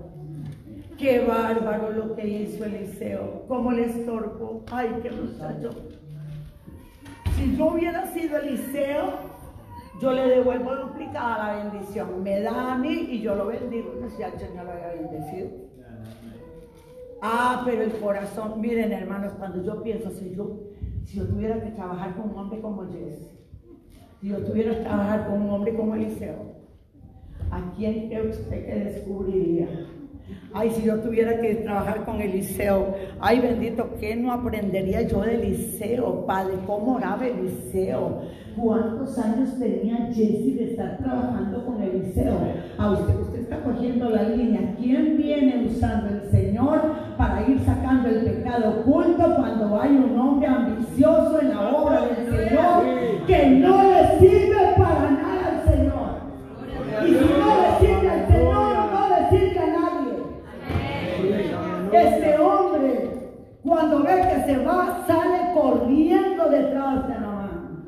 qué 0.97 1.20
bárbaro 1.26 1.91
lo 1.91 2.15
que 2.15 2.28
hizo 2.28 2.65
Eliseo, 2.65 3.43
cómo 3.47 3.72
le 3.72 3.86
estorbó, 3.86 4.63
ay, 4.72 4.89
qué 5.01 5.11
muchacho. 5.11 5.70
Si 7.38 7.55
yo 7.55 7.68
hubiera 7.68 8.07
sido 8.07 8.38
Eliseo, 8.39 9.37
yo 10.00 10.12
le 10.12 10.28
devuelvo 10.28 10.76
duplicada 10.76 11.38
la 11.38 11.64
bendición. 11.64 12.24
Me 12.24 12.41
da 12.41 12.74
a 12.74 12.78
mí 12.78 13.08
y 13.12 13.22
yo 13.22 13.36
lo 13.36 13.48
bendigo. 13.48 13.93
No 14.00 14.10
sé 14.10 14.18
si 14.18 14.24
al 14.24 14.39
Señor 14.39 14.66
lo 14.66 14.72
había 14.72 14.88
bendecido. 14.89 15.50
Ah, 17.22 17.64
pero 17.66 17.82
el 17.82 17.91
corazón, 17.93 18.62
miren 18.62 18.91
hermanos, 18.91 19.34
cuando 19.39 19.64
yo 19.64 19.82
pienso, 19.82 20.12
si 20.12 20.36
yo, 20.36 20.60
si 21.04 21.18
yo 21.18 21.28
tuviera 21.28 21.62
que 21.64 21.72
trabajar 21.72 22.16
con 22.16 22.30
un 22.30 22.38
hombre 22.38 22.62
como 22.62 22.84
Jesse, 22.91 23.32
si 24.22 24.28
yo 24.28 24.38
tuviera 24.38 24.76
que 24.76 24.84
trabajar 24.84 25.28
con 25.28 25.41
un 25.41 25.50
hombre 25.50 25.76
como 25.76 25.95
Eliseo, 25.95 26.58
¿a 27.50 27.72
quién 27.76 28.08
cree 28.08 28.30
usted 28.30 28.66
que 28.66 28.76
descubriría? 28.86 29.68
Ay, 30.54 30.72
si 30.72 30.84
yo 30.84 30.95
tuviera 31.02 31.39
que 31.41 31.56
trabajar 31.56 32.06
con 32.06 32.22
Eliseo, 32.22 32.95
ay 33.20 33.39
bendito, 33.39 33.89
¿qué 34.00 34.16
no 34.16 34.32
aprendería 34.32 35.02
yo 35.02 35.22
de 35.22 35.36
Eliseo, 35.36 36.26
padre? 36.26 36.54
¿Cómo 36.66 36.95
oraba 36.95 37.28
Eliseo? 37.28 38.22
¿Cuántos 38.56 39.18
años 39.20 39.60
tenía 39.60 40.08
Jesse 40.14 40.56
de 40.58 40.72
estar 40.72 40.98
trabajando 40.98 41.64
con 41.66 41.82
Eliseo? 41.82 42.39
A 42.78 42.91
usted, 42.91 43.20
usted 43.20 43.39
está 43.41 43.62
cogiendo 43.62 44.10
la 44.10 44.24
línea. 44.24 44.74
¿Quién 44.80 45.18
viene 45.18 45.68
usando 45.68 46.16
el 46.16 46.32
Señor 46.32 46.82
para 47.18 47.48
ir 47.48 47.60
sacando 47.60 48.10
el 48.10 48.22
pecado 48.22 48.82
oculto 48.82 49.36
cuando 49.36 49.80
hay 49.80 49.91
un 49.91 50.18
hombre 50.18 50.48
ambicioso 50.48 51.39
en 51.41 51.50
la 51.50 51.70
obra 51.70 52.02
del 52.06 52.36
Señor 52.36 53.26
que 53.28 53.50
no 53.50 53.87
cuando 63.78 63.99
ve 63.99 64.15
que 64.15 64.51
se 64.51 64.65
va, 64.65 65.05
sale 65.05 65.53
corriendo 65.53 66.49
detrás 66.49 67.07
de 67.07 67.13
Namán. 67.13 67.86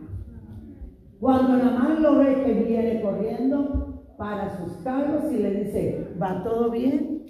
Cuando 1.19 1.57
Namán 1.57 2.03
lo 2.03 2.19
ve 2.19 2.43
que 2.45 2.53
viene 2.53 3.01
corriendo, 3.01 4.03
para 4.15 4.55
sus 4.57 4.73
carros 4.83 5.31
y 5.31 5.37
le 5.37 5.63
dice, 5.63 6.07
¿va 6.21 6.43
todo 6.43 6.69
bien? 6.69 7.23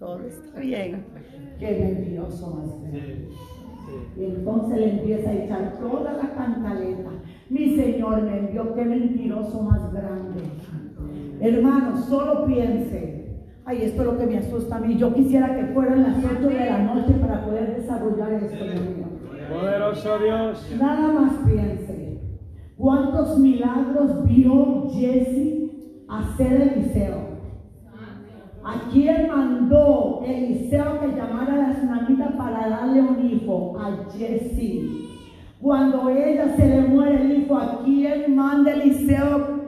Todo 0.00 0.18
está 0.22 0.58
bien. 0.58 1.04
Qué 1.60 1.70
mentiroso 1.70 2.50
más. 2.50 2.70
Y 4.16 4.24
entonces 4.24 4.76
le 4.76 4.90
empieza 4.90 5.30
a 5.30 5.34
echar 5.34 5.78
toda 5.78 6.12
la 6.14 6.34
cantaleta. 6.34 7.10
Mi 7.48 7.76
Señor 7.76 8.22
me 8.22 8.38
envió, 8.38 8.74
qué 8.74 8.86
mentiroso 8.86 9.62
más 9.62 9.92
grande. 9.92 10.40
Hermanos, 11.40 12.06
solo 12.06 12.44
piense. 12.44 13.19
Ay, 13.64 13.82
esto 13.82 14.02
es 14.02 14.06
lo 14.06 14.18
que 14.18 14.26
me 14.26 14.38
asusta 14.38 14.76
a 14.76 14.80
mí. 14.80 14.96
Yo 14.96 15.12
quisiera 15.14 15.54
que 15.54 15.72
fueran 15.72 16.02
las 16.02 16.24
8 16.24 16.48
de 16.48 16.64
la 16.66 16.78
noche 16.78 17.12
para 17.20 17.44
poder 17.44 17.76
desarrollar 17.76 18.32
esto. 18.32 18.64
Poderoso 19.52 20.18
Dios. 20.18 20.76
Nada 20.78 21.12
más 21.12 21.32
piense. 21.46 22.20
¿Cuántos 22.76 23.38
milagros 23.38 24.24
vio 24.24 24.88
Jesse 24.90 25.70
hacer 26.08 26.62
Eliseo? 26.62 27.30
¿A 28.64 28.90
quién 28.92 29.28
mandó 29.28 30.22
Eliseo 30.24 31.00
que 31.00 31.08
llamara 31.08 31.54
a 31.54 31.68
la 31.68 31.74
tsunamita 31.74 32.36
para 32.36 32.68
darle 32.68 33.02
un 33.02 33.26
hijo? 33.26 33.78
A 33.78 34.10
Jesse. 34.12 34.88
Cuando 35.60 36.08
ella 36.08 36.56
se 36.56 36.66
le 36.68 36.82
muere 36.88 37.22
el 37.22 37.42
hijo, 37.42 37.56
¿a 37.56 37.82
quién 37.84 38.34
manda 38.34 38.72
Eliseo? 38.72 39.60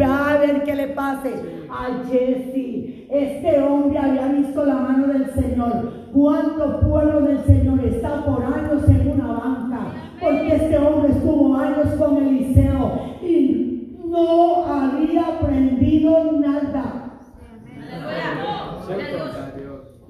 Va 0.00 0.32
a 0.32 0.38
ver 0.38 0.64
qué 0.64 0.74
le 0.74 0.88
pase. 0.88 1.34
A 1.70 2.04
Jesse. 2.08 2.77
Este 3.10 3.58
hombre 3.62 3.98
había 3.98 4.28
visto 4.28 4.64
la 4.66 4.74
mano 4.74 5.06
del 5.06 5.32
Señor. 5.32 5.92
¿Cuánto 6.12 6.80
pueblo 6.80 7.22
del 7.22 7.42
Señor 7.44 7.82
está 7.84 8.24
por 8.24 8.44
años 8.44 8.86
en 8.88 9.12
una 9.12 9.26
banca? 9.32 9.80
Porque 10.20 10.56
este 10.56 10.76
hombre 10.78 11.12
estuvo 11.12 11.56
años 11.56 11.94
con 11.98 12.16
Eliseo 12.18 13.16
y 13.22 13.96
no 14.04 14.64
había 14.66 15.26
aprendido 15.26 16.32
nada. 16.32 17.18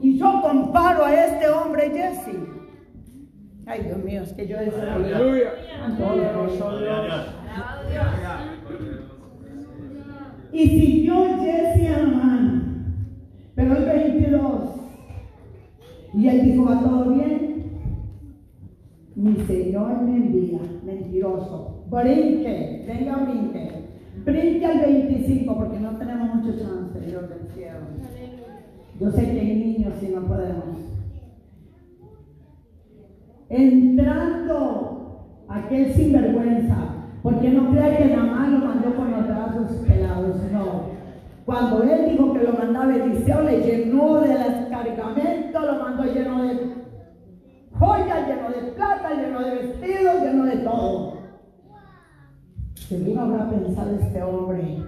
Y 0.00 0.18
yo 0.18 0.40
comparo 0.42 1.04
a 1.04 1.24
este 1.24 1.48
hombre 1.50 1.90
Jesse. 1.90 2.36
Ay, 3.66 3.82
Dios 3.82 3.98
mío, 3.98 4.22
es 4.22 4.32
que 4.32 4.48
yo 4.48 4.58
deseo. 4.58 4.92
Aleluya. 4.92 5.50
Y 10.52 10.68
siguió 10.68 11.38
Jesse 11.38 11.94
a 11.94 12.02
Namán. 12.02 12.67
Pero 13.58 13.76
el 13.76 13.84
22. 13.86 14.40
Y 16.14 16.28
él 16.28 16.44
dijo, 16.44 16.64
¿va 16.64 16.80
todo 16.80 17.12
bien? 17.12 17.64
Mi 19.16 19.34
Señor 19.34 20.00
me 20.02 20.16
envía, 20.16 20.60
mentiroso. 20.84 21.82
Brinque, 21.90 22.84
venga, 22.86 23.16
brinque. 23.16 23.68
Brinque 24.24 24.64
al 24.64 24.78
25 24.78 25.56
porque 25.56 25.80
no 25.80 25.96
tenemos 25.96 26.36
mucho 26.36 26.56
chance, 26.56 27.00
Dios 27.00 27.28
del 27.28 27.48
cielo. 27.52 27.78
Yo 29.00 29.10
sé 29.10 29.22
que 29.32 29.40
hay 29.40 29.56
niños 29.56 29.94
y 30.04 30.06
no 30.14 30.22
podemos. 30.28 30.78
Entrando 33.48 35.26
aquel 35.48 35.92
sinvergüenza, 35.94 36.94
porque 37.24 37.50
no 37.50 37.72
crea 37.72 37.98
que 37.98 38.04
nada 38.04 38.22
más 38.22 38.52
lo 38.52 38.58
mandó 38.60 38.94
con 38.94 39.10
los 39.10 39.26
brazos 39.26 39.84
pelados, 39.84 40.36
no. 40.52 40.97
Cuando 41.48 41.82
él 41.82 42.10
dijo 42.10 42.34
que 42.34 42.40
lo 42.40 42.52
mandaba 42.52 42.94
Eliseo, 42.94 43.40
le 43.40 43.62
llenó 43.62 44.20
de 44.20 44.34
cargamento, 44.68 45.58
lo 45.58 45.82
mandó 45.82 46.04
lleno 46.04 46.42
de 46.42 46.74
joyas, 47.72 48.28
lleno 48.28 48.50
de 48.50 48.72
plata, 48.72 49.14
lleno 49.14 49.40
de 49.40 49.54
vestidos, 49.54 50.22
lleno 50.22 50.44
de 50.44 50.56
todo. 50.58 51.14
Según 52.74 53.18
habrá 53.18 53.48
pensado 53.48 53.92
este 53.92 54.22
hombre, 54.22 54.84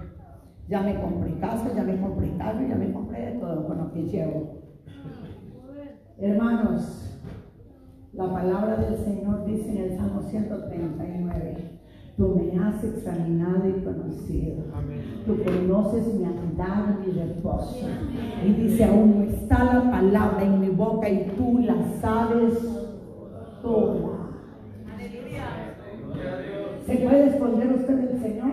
ya 0.67 0.81
me 0.81 1.01
compré 1.01 1.39
casa, 1.39 1.73
ya 1.75 1.81
me 1.81 1.99
compré 1.99 2.37
carro, 2.37 2.61
ya 2.67 2.75
me 2.75 2.93
compré 2.93 3.25
de 3.25 3.39
todo 3.39 3.65
con 3.65 3.79
lo 3.79 3.91
que 3.91 4.03
llevo. 4.03 4.61
Hermanos, 6.19 7.19
la 8.13 8.31
palabra 8.31 8.75
del 8.75 8.97
Señor 8.97 9.45
dice 9.45 9.71
en 9.71 9.77
el 9.77 9.97
Salmo 9.97 10.21
139, 10.21 11.70
tú 12.17 12.35
me 12.35 12.59
has 12.59 12.83
examinado 12.83 13.67
y 13.67 13.83
conocido. 13.83 14.63
Tú 15.25 15.37
conoces 15.43 16.13
mi 16.13 16.25
andar 16.25 16.97
y 17.03 17.07
mi 17.07 17.19
reposo. 17.19 17.87
Y 18.45 18.53
dice, 18.53 18.85
aún 18.85 19.19
no 19.19 19.23
está 19.31 19.63
la 19.63 19.91
palabra 19.91 20.43
en 20.43 20.59
mi 20.59 20.69
boca 20.69 21.09
y 21.09 21.31
tú 21.37 21.59
la 21.59 21.75
sabes 22.01 22.53
toda. 23.61 24.21
¿Se 26.85 26.97
puede 26.97 27.27
esconder 27.27 27.73
usted 27.73 27.95
del 27.95 28.19
Señor? 28.21 28.51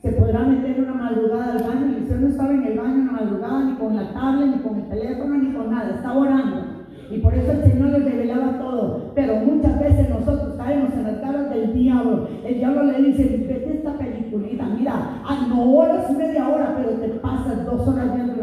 Se 0.00 0.12
podrá 0.12 0.40
meter 0.46 0.80
una 0.80 0.94
madrugada 0.94 1.52
al 1.52 1.64
baño 1.64 1.98
y 1.98 2.02
usted 2.02 2.20
no 2.20 2.28
estaba 2.28 2.54
en 2.54 2.64
el 2.64 2.78
baño 2.78 3.02
una 3.02 3.12
madrugada, 3.12 3.64
ni 3.64 3.74
con 3.74 3.96
la 3.96 4.12
tablet, 4.12 4.56
ni 4.56 4.62
con 4.62 4.78
el 4.78 4.88
teléfono, 4.88 5.34
ni 5.34 5.52
con 5.52 5.70
nada, 5.70 5.96
está 5.96 6.16
orando. 6.16 6.78
Y 7.10 7.18
por 7.18 7.34
eso 7.34 7.52
el 7.52 7.62
Señor 7.62 7.88
le 7.90 7.98
revelaba 7.98 8.58
todo. 8.58 9.12
Pero 9.14 9.36
muchas 9.36 9.80
veces 9.80 10.08
nosotros 10.08 10.47
del 11.68 11.78
diablo. 11.78 12.28
El 12.44 12.54
diablo 12.58 12.82
le 12.84 13.02
dice, 13.02 13.44
vete 13.48 13.74
esta 13.76 13.96
peliculita, 13.98 14.66
mira, 14.66 15.22
a 15.26 15.46
no 15.48 15.72
horas 15.72 16.10
media 16.16 16.48
hora, 16.48 16.74
pero 16.76 16.90
te 17.00 17.08
pasas 17.20 17.64
dos 17.66 17.86
horas 17.88 18.14
viendo 18.14 18.34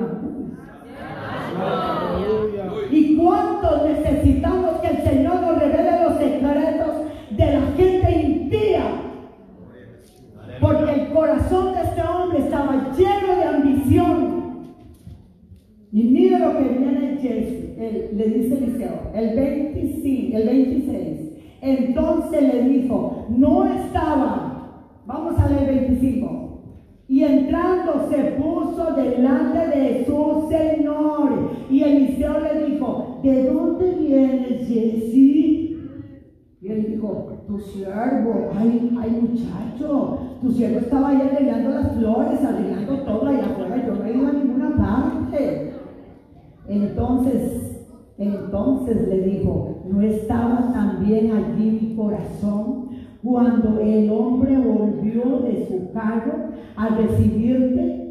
Aleluya. 1.57 2.65
¿Y 2.91 3.15
cuánto 3.17 3.87
necesitamos 3.87 4.79
que 4.81 4.87
el 4.87 4.97
Señor 5.03 5.41
nos 5.41 5.59
revele 5.59 6.03
los 6.03 6.17
secretos 6.17 6.95
de 7.31 7.45
la 7.53 7.61
gente 7.77 8.21
impía? 8.27 8.83
Porque 10.59 10.91
el 10.93 11.13
corazón 11.13 11.73
de 11.73 11.81
este 11.81 12.01
hombre 12.01 12.39
estaba 12.39 12.91
lleno 12.97 13.35
de 13.35 13.43
ambición. 13.43 14.45
Y 15.91 16.03
mire 16.03 16.39
lo 16.39 16.57
que 16.57 16.63
viene 16.63 16.95
el- 17.77 18.17
le 18.17 18.25
dice 18.25 18.57
Eliseo, 18.57 19.11
el 19.13 19.35
25, 19.35 20.37
el 20.37 20.47
26. 20.47 21.24
Entonces 21.65 22.43
le 22.43 22.61
dijo, 22.69 23.25
no 23.29 23.65
estaba, 23.65 24.83
vamos 25.07 25.39
a 25.39 25.49
leer 25.49 25.87
25. 25.87 26.61
Y 27.07 27.23
entrando 27.23 28.07
se 28.07 28.17
puso 28.33 28.93
delante 28.93 29.67
de 29.75 30.05
su 30.05 30.47
Señor. 30.47 31.53
Y 31.71 31.81
Eliseo 31.81 32.39
le 32.39 32.67
dijo, 32.67 33.19
¿de 33.23 33.45
dónde 33.45 33.95
vienes, 33.95 34.67
Jesse? 34.67 35.15
Y 35.15 36.67
él 36.67 36.85
dijo, 36.87 37.43
tu 37.47 37.57
siervo, 37.59 38.51
ay, 38.55 38.95
ay 39.01 39.21
muchacho, 39.21 40.19
tu 40.41 40.51
siervo 40.51 40.77
estaba 40.77 41.09
ahí 41.09 41.21
arreglando 41.21 41.69
las 41.71 41.93
flores, 41.93 42.43
arreglando 42.43 42.99
todo 42.99 43.27
allá 43.27 43.45
afuera, 43.45 43.83
yo 43.87 43.95
no 43.95 44.07
ido 44.07 44.27
a 44.27 44.33
ninguna 44.33 44.75
parte. 44.75 45.73
Entonces, 46.67 47.74
entonces 48.17 49.07
le 49.07 49.19
dijo, 49.19 49.83
¿no 49.85 50.01
estaba 50.01 50.71
también 50.73 51.31
allí 51.31 51.79
mi 51.81 51.95
corazón? 51.95 52.89
Cuando 53.21 53.79
el 53.81 54.09
hombre 54.11 54.57
volvió 54.57 55.39
de 55.39 55.67
su 55.67 55.91
cargo 55.91 56.49
a 56.75 56.89
recibirte, 56.89 58.05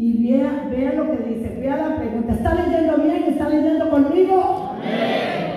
y 0.00 0.32
vea, 0.32 0.66
vea 0.70 0.94
lo 0.94 1.10
que 1.10 1.18
dice, 1.28 1.58
vea 1.60 1.76
la 1.76 1.96
pregunta, 1.96 2.32
¿está 2.32 2.54
leyendo 2.54 2.96
bien? 3.02 3.24
¿Está 3.24 3.50
leyendo 3.50 3.90
conmigo? 3.90 4.70
Amén. 4.70 5.50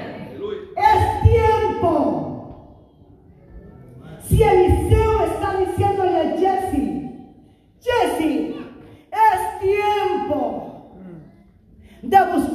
Es 0.75 1.31
tiempo. 1.31 2.67
Si 4.27 4.43
Eliseo 4.43 5.23
está 5.23 5.59
diciéndole 5.59 6.17
a 6.17 6.37
Jesse, 6.37 7.09
Jesse, 7.79 8.55
es 9.11 9.59
tiempo 9.61 10.97
de 12.01 12.17
buscar 12.33 12.52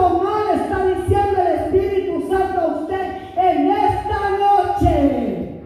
¿Cuánto 0.00 0.24
mal 0.24 0.58
está 0.58 0.86
diciendo 0.86 1.40
el 1.40 1.52
Espíritu 1.60 2.26
Santo 2.30 2.60
a 2.60 2.66
usted 2.80 3.04
en 3.36 3.70
esta 3.70 4.20
noche? 4.38 5.62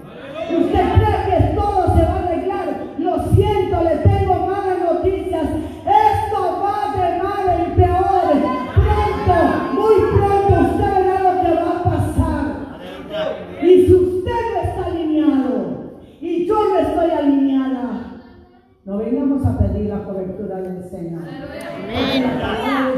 ¿Usted 0.59 0.85
cree 0.95 1.21
que 1.29 1.55
todo 1.55 1.97
se 1.97 2.03
va 2.03 2.15
a 2.15 2.25
arreglar? 2.25 2.67
Lo 2.99 3.13
siento, 3.33 3.85
le 3.85 3.97
tengo 3.99 4.35
malas 4.47 4.79
noticias. 4.93 5.45
Esto 5.45 6.63
va 6.63 6.97
de 6.97 7.23
mal 7.23 7.61
en 7.61 7.75
peor. 7.77 8.27
Pronto, 8.75 9.37
muy 9.75 9.97
pronto, 10.19 10.55
usted 10.73 10.91
verá 10.95 11.17
lo 11.21 11.33
que 11.41 11.51
va 11.55 11.71
a 11.71 11.85
pasar. 11.85 12.47
Y 13.63 13.87
si 13.87 13.95
usted 13.95 14.41
no 14.53 14.61
está 14.63 14.87
alineado 14.87 16.01
y 16.21 16.47
yo 16.47 16.69
no 16.71 16.79
estoy 16.79 17.11
alineada, 17.11 17.85
no 18.85 18.99
vengamos 18.99 19.47
a 19.47 19.59
pedir 19.59 19.91
la 19.91 20.03
cobertura 20.05 20.57
del 20.61 20.83
Señor. 20.91 21.23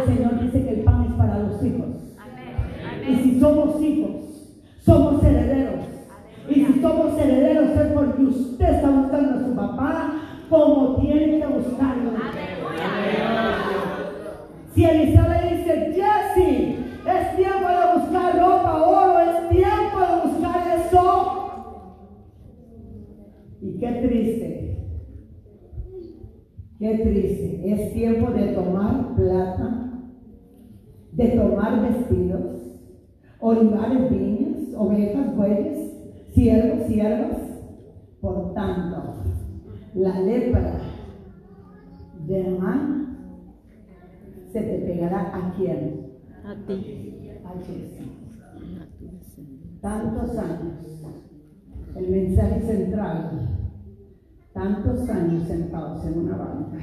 Señor 0.06 0.40
dice 0.40 0.62
que 0.62 0.70
el 0.70 0.80
pan 0.84 1.06
es 1.08 1.12
para 1.14 1.38
los 1.40 1.62
hijos. 1.64 2.16
Y 3.08 3.14
si 3.16 3.40
somos 3.40 3.82
hijos, 3.82 4.52
somos 4.86 5.22
herederos. 5.22 5.84
Y 6.48 6.54
si 6.64 6.80
somos 6.80 7.18
herederos 7.18 7.70
es 7.70 7.92
porque 7.92 8.22
usted 8.22 8.74
está 8.74 8.88
buscando 8.88 9.34
a 9.34 9.48
su 9.48 9.54
papá 9.56 10.12
como 10.48 10.96
tiene 11.00 11.40
que 11.40 11.46
buscarlo. 11.46 12.12
Si 14.72 14.84
Eliseo 14.84 15.24
le 15.28 15.56
dice, 15.56 15.92
Jesse, 15.92 16.76
es 17.04 17.36
tiempo 17.36 17.68
de 17.68 17.98
buscar 17.98 18.38
ropa, 18.38 18.82
oro, 18.82 19.18
es 19.18 19.48
tiempo 19.48 19.98
de 19.98 20.30
buscar 20.30 20.62
eso. 20.78 21.02
Y 23.60 23.78
qué 23.78 23.92
triste, 24.06 24.86
qué 26.78 26.98
triste. 26.98 27.72
Es 27.72 27.92
tiempo 27.92 28.30
de 28.30 28.48
tomar 28.48 29.16
plata, 29.16 29.90
de 31.12 31.28
tomar 31.30 31.82
vestidos, 31.82 32.80
olivares, 33.40 34.10
viñas, 34.10 34.45
ovejas, 34.76 35.36
bueyes, 35.36 35.92
siervos, 36.34 36.86
siervas. 36.86 37.38
Por 38.20 38.54
tanto, 38.54 39.14
la 39.94 40.20
lepra 40.20 40.80
de 42.26 42.46
Amán 42.46 43.06
se 44.52 44.60
te 44.60 44.78
pegará 44.78 45.36
a 45.36 45.54
quién? 45.56 46.06
A 46.44 46.54
ti. 46.66 47.30
A 47.44 47.52
Jesús. 47.60 48.06
Tantos 49.80 50.36
años, 50.38 51.04
el 51.94 52.10
mensaje 52.10 52.60
central, 52.62 53.48
tantos 54.52 55.08
años 55.08 55.46
sentados 55.46 56.04
en 56.06 56.18
una 56.18 56.36
banca. 56.36 56.78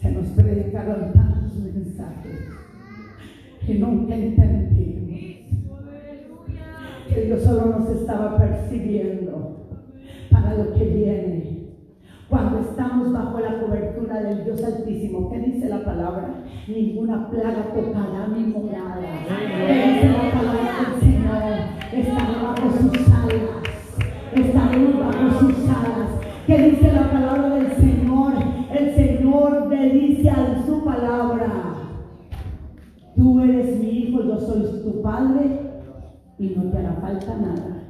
Se 0.00 0.10
nos 0.12 0.26
predicaron 0.28 1.12
tantos 1.12 1.54
mensajes 1.58 2.48
que 3.64 3.74
nunca 3.78 4.16
entendimos 4.16 4.97
que 7.08 7.22
Dios 7.22 7.42
solo 7.42 7.66
nos 7.66 7.88
estaba 7.90 8.36
percibiendo 8.36 9.66
para 10.30 10.54
lo 10.54 10.74
que 10.74 10.84
viene. 10.84 11.58
Cuando 12.28 12.58
estamos 12.58 13.12
bajo 13.12 13.40
la 13.40 13.60
cobertura 13.60 14.20
del 14.20 14.44
Dios 14.44 14.62
Altísimo, 14.62 15.30
¿qué 15.30 15.38
dice 15.38 15.68
la 15.70 15.82
palabra? 15.82 16.44
Ninguna 16.66 17.30
plaga 17.30 17.72
tocará 17.72 18.28
mi 18.28 18.44
morada. 18.44 19.00
¿Qué 19.66 19.74
dice 19.86 20.08
la 20.12 20.30
palabra 20.30 20.90
del 20.90 21.00
Señor? 21.00 21.42
Estaré 21.92 22.42
bajo 22.42 22.70
sus 22.78 23.08
alas. 23.08 23.58
Estaremos 24.34 25.00
bajo 25.00 25.40
sus 25.40 25.68
alas. 25.70 26.10
¿Qué 26.46 26.58
dice 26.70 26.92
la 26.92 27.10
palabra 27.10 27.54
del 27.54 27.72
Señor? 27.76 28.34
El 28.78 28.94
Señor 28.94 29.66
le 29.68 29.90
dice 29.90 30.28
en 30.28 30.66
su 30.66 30.84
palabra. 30.84 31.74
Tú 33.16 33.40
eres 33.40 33.80
mi 33.80 33.88
hijo, 33.88 34.22
yo 34.22 34.38
soy 34.38 34.82
tu 34.82 35.00
padre 35.00 35.57
y 36.38 36.48
no 36.50 36.70
te 36.70 36.78
hará 36.78 36.92
falta 36.94 37.36
nada. 37.36 37.82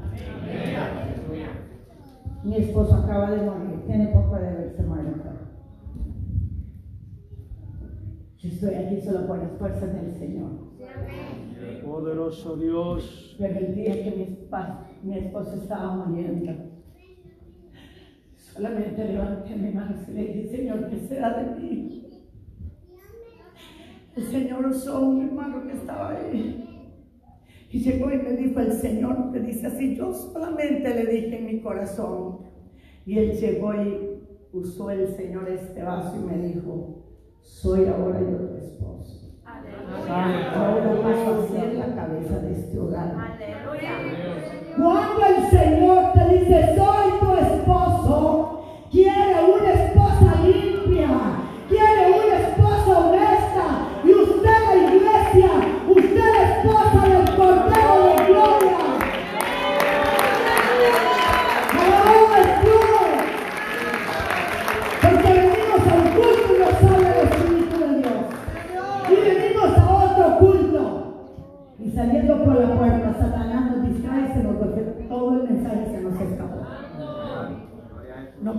Mi 2.45 2.57
esposo 2.57 2.95
acaba 2.95 3.31
de 3.31 3.43
morir, 3.43 3.83
tiene 3.87 4.07
poco 4.09 4.37
de 4.37 4.49
haberse 4.49 4.83
muerto. 4.83 5.29
Yo 8.39 8.49
estoy 8.49 8.75
aquí 8.75 9.01
solo 9.01 9.27
por 9.27 9.39
las 9.39 9.53
fuerzas 9.59 9.93
del 9.93 10.15
Señor. 10.15 10.51
Poderoso 11.85 12.57
Dios. 12.57 13.37
Pero 13.39 13.59
el 13.59 13.75
día 13.75 13.93
que 13.93 14.39
mi, 15.03 15.19
esposo 15.19 15.57
estaba 15.57 16.07
muriendo, 16.07 16.53
solamente 18.37 19.05
levanté 19.05 19.57
mi 19.57 19.73
mano 19.73 19.95
y 20.07 20.13
le 20.13 20.27
dije, 20.27 20.57
Señor, 20.57 20.89
¿qué 20.89 20.97
será 20.99 21.43
de 21.43 21.61
mí? 21.61 22.09
El 24.17 24.23
Señor 24.25 24.67
usó 24.67 25.01
un 25.01 25.29
hermano 25.29 25.67
que 25.67 25.73
estaba 25.73 26.11
ahí. 26.11 26.68
Y 27.71 27.81
llegó 27.81 28.11
y 28.11 28.17
me 28.17 28.33
dijo, 28.33 28.61
el 28.61 28.73
Señor 28.73 29.31
te 29.33 29.41
dice 29.41 29.67
así, 29.67 29.95
yo 29.95 30.13
solamente 30.13 30.95
le 30.95 31.05
dije 31.07 31.39
en 31.39 31.47
mi 31.47 31.61
corazón. 31.61 32.39
Y 33.05 33.19
él 33.19 33.33
llegó 33.33 33.75
y 33.75 34.21
usó 34.53 34.91
el 34.91 35.09
Señor 35.09 35.49
este 35.49 35.83
vaso 35.83 36.17
y 36.17 36.25
me 36.25 36.49
dijo, 36.49 37.05
soy 37.43 37.87
ahora 37.87 38.21
yo 38.21 38.37
tu 38.37 38.57
esposo. 38.57 39.39
Ahora 39.45 41.03
paso 41.03 41.43
a 41.43 41.49
ser 41.49 41.75
la 41.75 41.95
cabeza 41.95 42.39
de 42.41 42.53
este 42.53 42.79
hogar. 42.79 43.15
Cuando 44.77 45.27
el 45.27 45.51
Señor 45.51 46.13
te 46.13 46.39
dice, 46.39 46.77
soy 46.77 46.98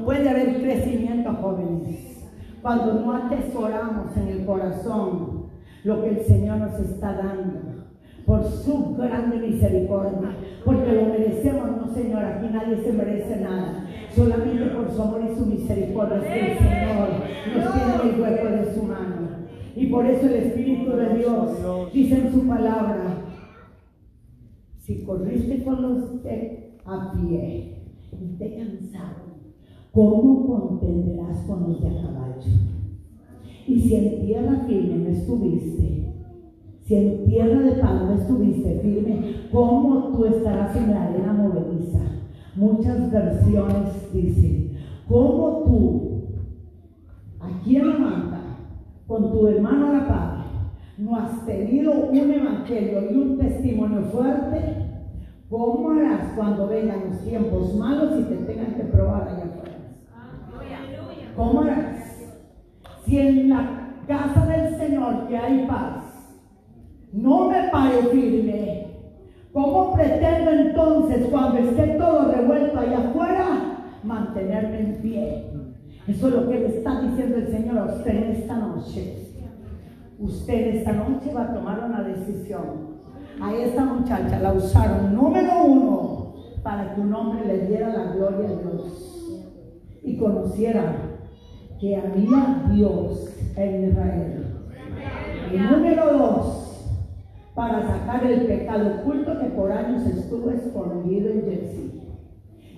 puede 0.09 0.27
haber 0.27 0.59
crecimiento, 0.59 1.31
jóvenes, 1.33 2.27
cuando 2.63 2.95
no 2.95 3.13
atesoramos 3.13 4.17
en 4.17 4.27
el 4.29 4.43
corazón 4.43 5.43
lo 5.83 6.01
que 6.01 6.09
el 6.09 6.25
Señor 6.25 6.57
nos 6.57 6.79
está 6.79 7.13
dando. 7.13 7.59
Por 8.25 8.43
su 8.43 8.95
grande 8.95 9.37
misericordia, 9.37 10.35
porque 10.65 10.93
lo 10.93 11.05
merecemos, 11.09 11.77
no 11.77 11.93
Señor, 11.93 12.23
aquí 12.23 12.47
nadie 12.51 12.81
se 12.81 12.91
merece 12.91 13.39
nada, 13.39 13.87
solamente 14.15 14.65
por 14.71 14.89
su 14.89 14.99
amor 14.99 15.21
y 15.31 15.35
su 15.35 15.45
misericordia 15.45 16.17
es 16.17 16.23
que 16.23 16.51
el 16.53 16.57
Señor 16.57 17.09
nos 17.55 17.73
tiene 17.73 17.93
en 17.93 18.15
el 18.15 18.21
hueco 18.21 18.49
de 18.49 18.73
su 18.73 18.83
mano. 18.85 19.27
Y 19.75 19.85
por 19.91 20.07
eso 20.07 20.25
el 20.25 20.33
Espíritu 20.33 20.91
de 20.91 21.17
Dios 21.17 21.91
dice 21.93 22.15
en 22.15 22.31
su 22.31 22.47
palabra, 22.47 23.13
si 24.79 25.03
corriste 25.03 25.63
con 25.63 25.83
los 25.83 26.23
de 26.23 26.79
a 26.83 27.13
pie 27.13 27.83
y 28.11 28.37
te 28.39 28.55
cansaron, 28.55 29.28
¿cómo 29.99 30.47
contenderás 30.47 31.39
con 31.45 31.63
los 31.63 31.81
de 31.81 31.89
a 31.89 32.01
caballo? 32.01 32.51
Y 33.67 33.81
si 33.81 33.95
en 33.95 34.25
tierra 34.25 34.63
firme 34.65 34.95
no 34.95 35.09
estuviste, 35.09 36.13
si 36.83 36.95
en 36.95 37.25
tierra 37.25 37.59
de 37.59 37.71
pan 37.81 38.05
no 38.05 38.13
estuviste 38.13 38.79
firme, 38.79 39.35
¿cómo 39.51 40.15
tú 40.15 40.23
estarás 40.23 40.73
en 40.77 40.91
la 40.91 41.03
arena 41.03 41.33
movediza? 41.33 41.99
Muchas 42.55 43.11
versiones 43.11 44.13
dicen, 44.13 44.77
¿cómo 45.05 45.63
tú, 45.65 46.21
aquí 47.41 47.75
en 47.75 47.87
la 47.89 47.97
manta, 47.97 48.39
con 49.05 49.33
tu 49.33 49.47
hermano 49.47 49.87
a 49.87 49.93
la 49.93 50.07
par, 50.07 50.45
no 50.97 51.17
has 51.17 51.45
tenido 51.45 52.09
un 52.09 52.31
evangelio 52.31 53.11
y 53.11 53.15
un 53.17 53.37
testimonio 53.37 54.03
fuerte? 54.03 54.77
¿Cómo 55.49 55.89
harás 55.89 56.31
cuando 56.37 56.67
vengan 56.67 57.09
los 57.09 57.19
tiempos 57.21 57.75
malos 57.75 58.19
y 58.19 58.23
te 58.23 58.35
tengan 58.45 58.75
que 58.75 58.83
probar 58.83 59.27
allá 59.27 59.48
afuera? 61.29 61.35
¿Cómo 61.35 61.61
harás? 61.61 61.99
Si 63.05 63.17
en 63.17 63.49
la 63.49 63.95
casa 64.07 64.45
del 64.45 64.75
Señor 64.77 65.27
que 65.27 65.37
hay 65.37 65.65
paz, 65.67 66.03
no 67.11 67.49
me 67.49 67.69
pare 67.69 68.03
firme, 68.11 68.87
¿cómo 69.51 69.93
pretendo 69.93 70.51
entonces 70.51 71.27
cuando 71.31 71.59
esté 71.59 71.87
todo 71.97 72.31
revuelto 72.31 72.79
allá 72.79 73.09
afuera 73.09 73.47
mantenerme 74.03 74.79
en 74.79 75.01
pie? 75.01 75.45
Eso 76.07 76.27
es 76.27 76.33
lo 76.33 76.49
que 76.49 76.59
le 76.59 76.77
está 76.77 77.01
diciendo 77.01 77.37
el 77.37 77.47
Señor 77.47 77.77
a 77.77 77.85
usted 77.85 78.29
esta 78.31 78.57
noche. 78.57 79.25
Usted 80.19 80.75
esta 80.75 80.91
noche 80.93 81.33
va 81.33 81.43
a 81.43 81.53
tomar 81.53 81.83
una 81.83 82.03
decisión. 82.03 82.99
A 83.41 83.53
esta 83.53 83.85
muchacha 83.85 84.39
la 84.39 84.51
usaron 84.51 85.15
número 85.15 85.63
uno 85.63 86.33
para 86.61 86.93
que 86.93 87.01
un 87.01 87.13
hombre 87.13 87.45
le 87.45 87.67
diera 87.67 87.89
la 87.89 88.11
gloria 88.11 88.49
a 88.49 88.61
Dios. 88.61 89.39
Y 90.03 90.17
conociera 90.17 91.08
que 91.79 91.95
había 91.95 92.65
Dios 92.71 93.29
en 93.55 93.89
Israel. 93.89 94.45
Y 95.51 95.57
número 95.57 96.17
dos, 96.17 96.69
para 97.55 97.81
sacar 97.87 98.25
el 98.25 98.45
pecado 98.45 98.99
oculto 98.99 99.39
que 99.39 99.45
por 99.47 99.71
años 99.71 100.05
estuvo 100.05 100.49
escondido 100.51 101.31
en 101.31 101.41
Jesse 101.45 101.91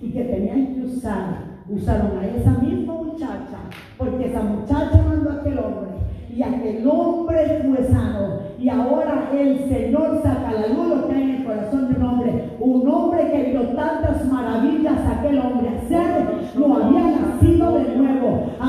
y 0.00 0.10
que 0.10 0.24
tenían 0.24 0.74
que 0.74 0.80
usar, 0.82 1.62
usaron 1.68 2.18
a 2.18 2.26
esa 2.26 2.52
misma 2.58 2.94
muchacha, 2.94 3.58
porque 3.98 4.26
esa 4.26 4.42
muchacha 4.42 5.02
mandó 5.06 5.30
a 5.30 5.34
aquel 5.34 5.58
hombre 5.58 5.90
y 6.34 6.42
aquel 6.42 6.88
hombre 6.88 7.62
fue 7.66 7.84
sano. 7.88 8.40
Y 8.58 8.68
ahora 8.68 9.30
el 9.34 9.68
Señor 9.68 10.20
saca 10.22 10.48
a 10.48 10.52
la 10.52 10.68
luz 10.68 10.88
lo 10.88 11.08
que 11.08 11.14
hay 11.14 11.22
en 11.22 11.30
el 11.30 11.44
corazón 11.44 11.88
de 11.88 11.98
un 11.98 12.02
hombre, 12.02 12.50
un 12.60 12.88
hombre 12.88 13.30
que 13.32 13.50
vio 13.50 13.62
tantas 13.74 14.24
maravillas 14.30 14.98
aquel 15.06 15.38
hombre 15.40 15.68
hacer, 15.68 16.26
no 16.56 16.76
había 16.76 17.20
nacido 17.20 17.41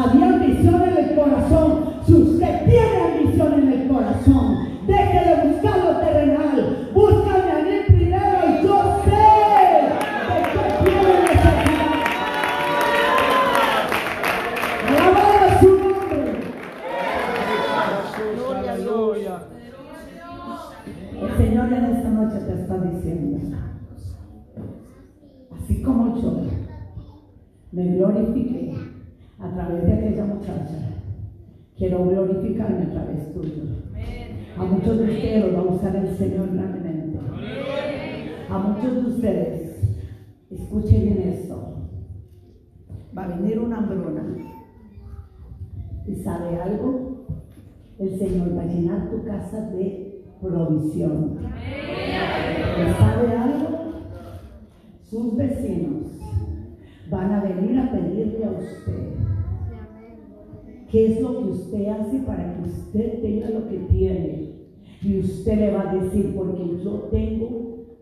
había 0.03 0.25
ambición 0.27 0.83
en 0.83 0.97
el 0.97 1.15
corazón. 1.15 1.82
Muchos 34.83 34.99
de 34.99 35.13
ustedes 35.13 35.45
los 35.45 35.55
va 35.55 35.59
a 35.59 35.75
usar 35.75 35.95
el 35.95 36.17
Señor 36.17 36.53
grandemente. 36.53 37.19
A 38.49 38.57
muchos 38.57 38.95
de 38.95 39.11
ustedes, 39.11 39.81
escuchen 40.51 41.03
bien 41.03 41.21
esto, 41.33 41.75
va 43.17 43.23
a 43.23 43.27
venir 43.27 43.59
una 43.59 43.77
hambruna. 43.77 44.35
¿Y 46.05 46.15
sabe 46.15 46.59
algo? 46.61 47.25
El 47.97 48.19
Señor 48.19 48.57
va 48.57 48.63
a 48.63 48.65
llenar 48.65 49.09
tu 49.09 49.23
casa 49.23 49.69
de 49.71 50.25
provisión. 50.41 51.37
¿Y 51.39 52.93
sabe 52.93 53.37
algo? 53.37 53.93
Sus 55.09 55.37
vecinos 55.37 56.11
van 57.09 57.31
a 57.31 57.43
venir 57.43 57.79
a 57.79 57.91
pedirle 57.91 58.45
a 58.45 58.51
usted 58.51 59.13
qué 60.91 61.13
es 61.13 61.21
lo 61.21 61.39
que 61.39 61.51
usted 61.51 61.87
hace 61.87 62.19
para 62.19 62.55
que 62.55 62.63
usted 62.63 63.21
tenga 63.21 63.49
lo 63.49 63.69
que 63.69 63.77
tiene. 63.77 64.52
Y 65.05 65.19
usted 65.19 65.57
le 65.59 65.71
va 65.71 65.81
a 65.81 65.95
decir, 65.95 66.33
porque 66.33 66.81
yo 66.81 66.91
tengo 67.11 67.49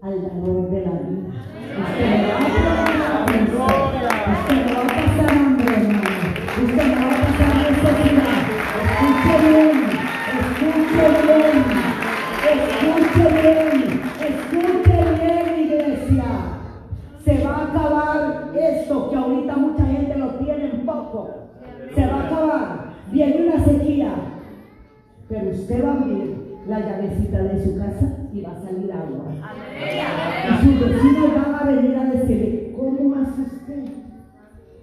al 0.01 0.21
dador 0.21 0.69
de 0.69 0.81
la 0.81 0.91
vida. 0.91 1.33
Usted 1.81 2.07
le 2.11 2.27
va 2.27 2.37
a 2.37 3.25
preguntar, 3.25 3.75
usted 4.37 4.55
le 4.55 4.71
va 4.71 4.81
a 4.81 4.85
pasar 4.85 5.29
hambre. 5.35 5.73
Usted 6.61 6.77
le 6.77 6.95
va 6.95 7.07
a 7.07 7.17
pasar 7.17 7.53
necesidad. 7.71 8.37
Escuche 9.01 9.35
bien, 9.49 9.77
escuche 10.61 11.09
bien, 11.25 11.57
escuche 12.91 13.25
bien, 13.41 13.77
escuche 14.21 14.97
bien, 15.25 15.47
iglesia. 15.65 16.29
Se 17.25 17.33
va 17.43 17.53
a 17.55 17.63
acabar 17.63 18.53
esto 18.55 19.09
que 19.09 19.15
ahorita 19.15 19.55
mucha 19.55 19.85
gente 19.87 20.13
lo 20.19 20.27
tiene 20.35 20.65
en 20.69 20.85
poco. 20.85 21.19
Se 21.95 22.05
va 22.05 22.13
a 22.13 22.27
acabar. 22.27 22.93
Viene 23.11 23.47
una 23.47 23.65
sequía. 23.65 24.13
Pero 25.27 25.49
usted 25.49 25.83
va 25.83 25.93
a 25.93 25.93
abrir 25.93 26.40
la 26.67 26.79
llavecita 26.79 27.43
de 27.43 27.63
su 27.63 27.77
casa 27.77 28.17
y 28.33 28.41
va 28.41 28.51
a 28.51 28.61
salir 28.61 28.91
agua. 28.91 29.33
Y 30.47 30.65
sus 30.65 30.79
vecinos 30.79 31.35
van 31.35 31.55
a 31.55 31.63
venir 31.63 31.95
a 31.95 32.05
decirle, 32.05 32.73
¿cómo 32.77 33.15
hace 33.15 33.41
usted? 33.41 33.85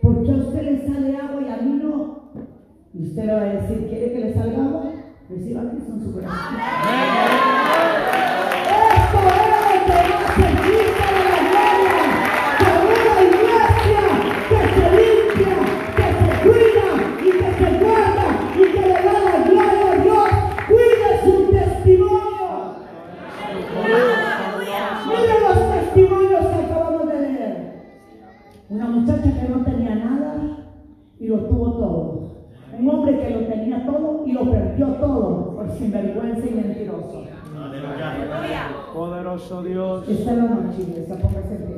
¿Por 0.03 0.25
qué 0.25 0.33
a 0.33 0.37
usted 0.37 0.63
le 0.63 0.87
sale 0.87 1.17
agua 1.17 1.43
y 1.43 1.49
a 1.51 1.57
mí 1.63 1.81
no? 1.83 2.19
Y 2.95 3.03
usted 3.05 3.25
le 3.25 3.33
va 3.33 3.41
a 3.41 3.55
decir, 3.55 3.87
¿quiere 3.89 4.13
que 4.13 4.21
le 4.21 4.35
salga 4.35 4.65
agua? 4.65 4.93
Reciba 5.29 5.63
a 5.63 5.71
Cristo 5.71 5.93
en 5.93 6.01
su 6.01 6.13
corazón. 6.13 7.58
Sinvergüenza 35.77 36.47
y 36.47 36.55
mentiroso. 36.55 37.25
Poderoso 38.95 39.63
Dios. 39.63 40.09
Esta 40.09 40.31
es 40.31 40.37
la 40.37 40.45
noche, 40.45 40.83
iglesia, 40.83 41.17
póngase 41.17 41.55
en 41.55 41.67
pie. 41.67 41.78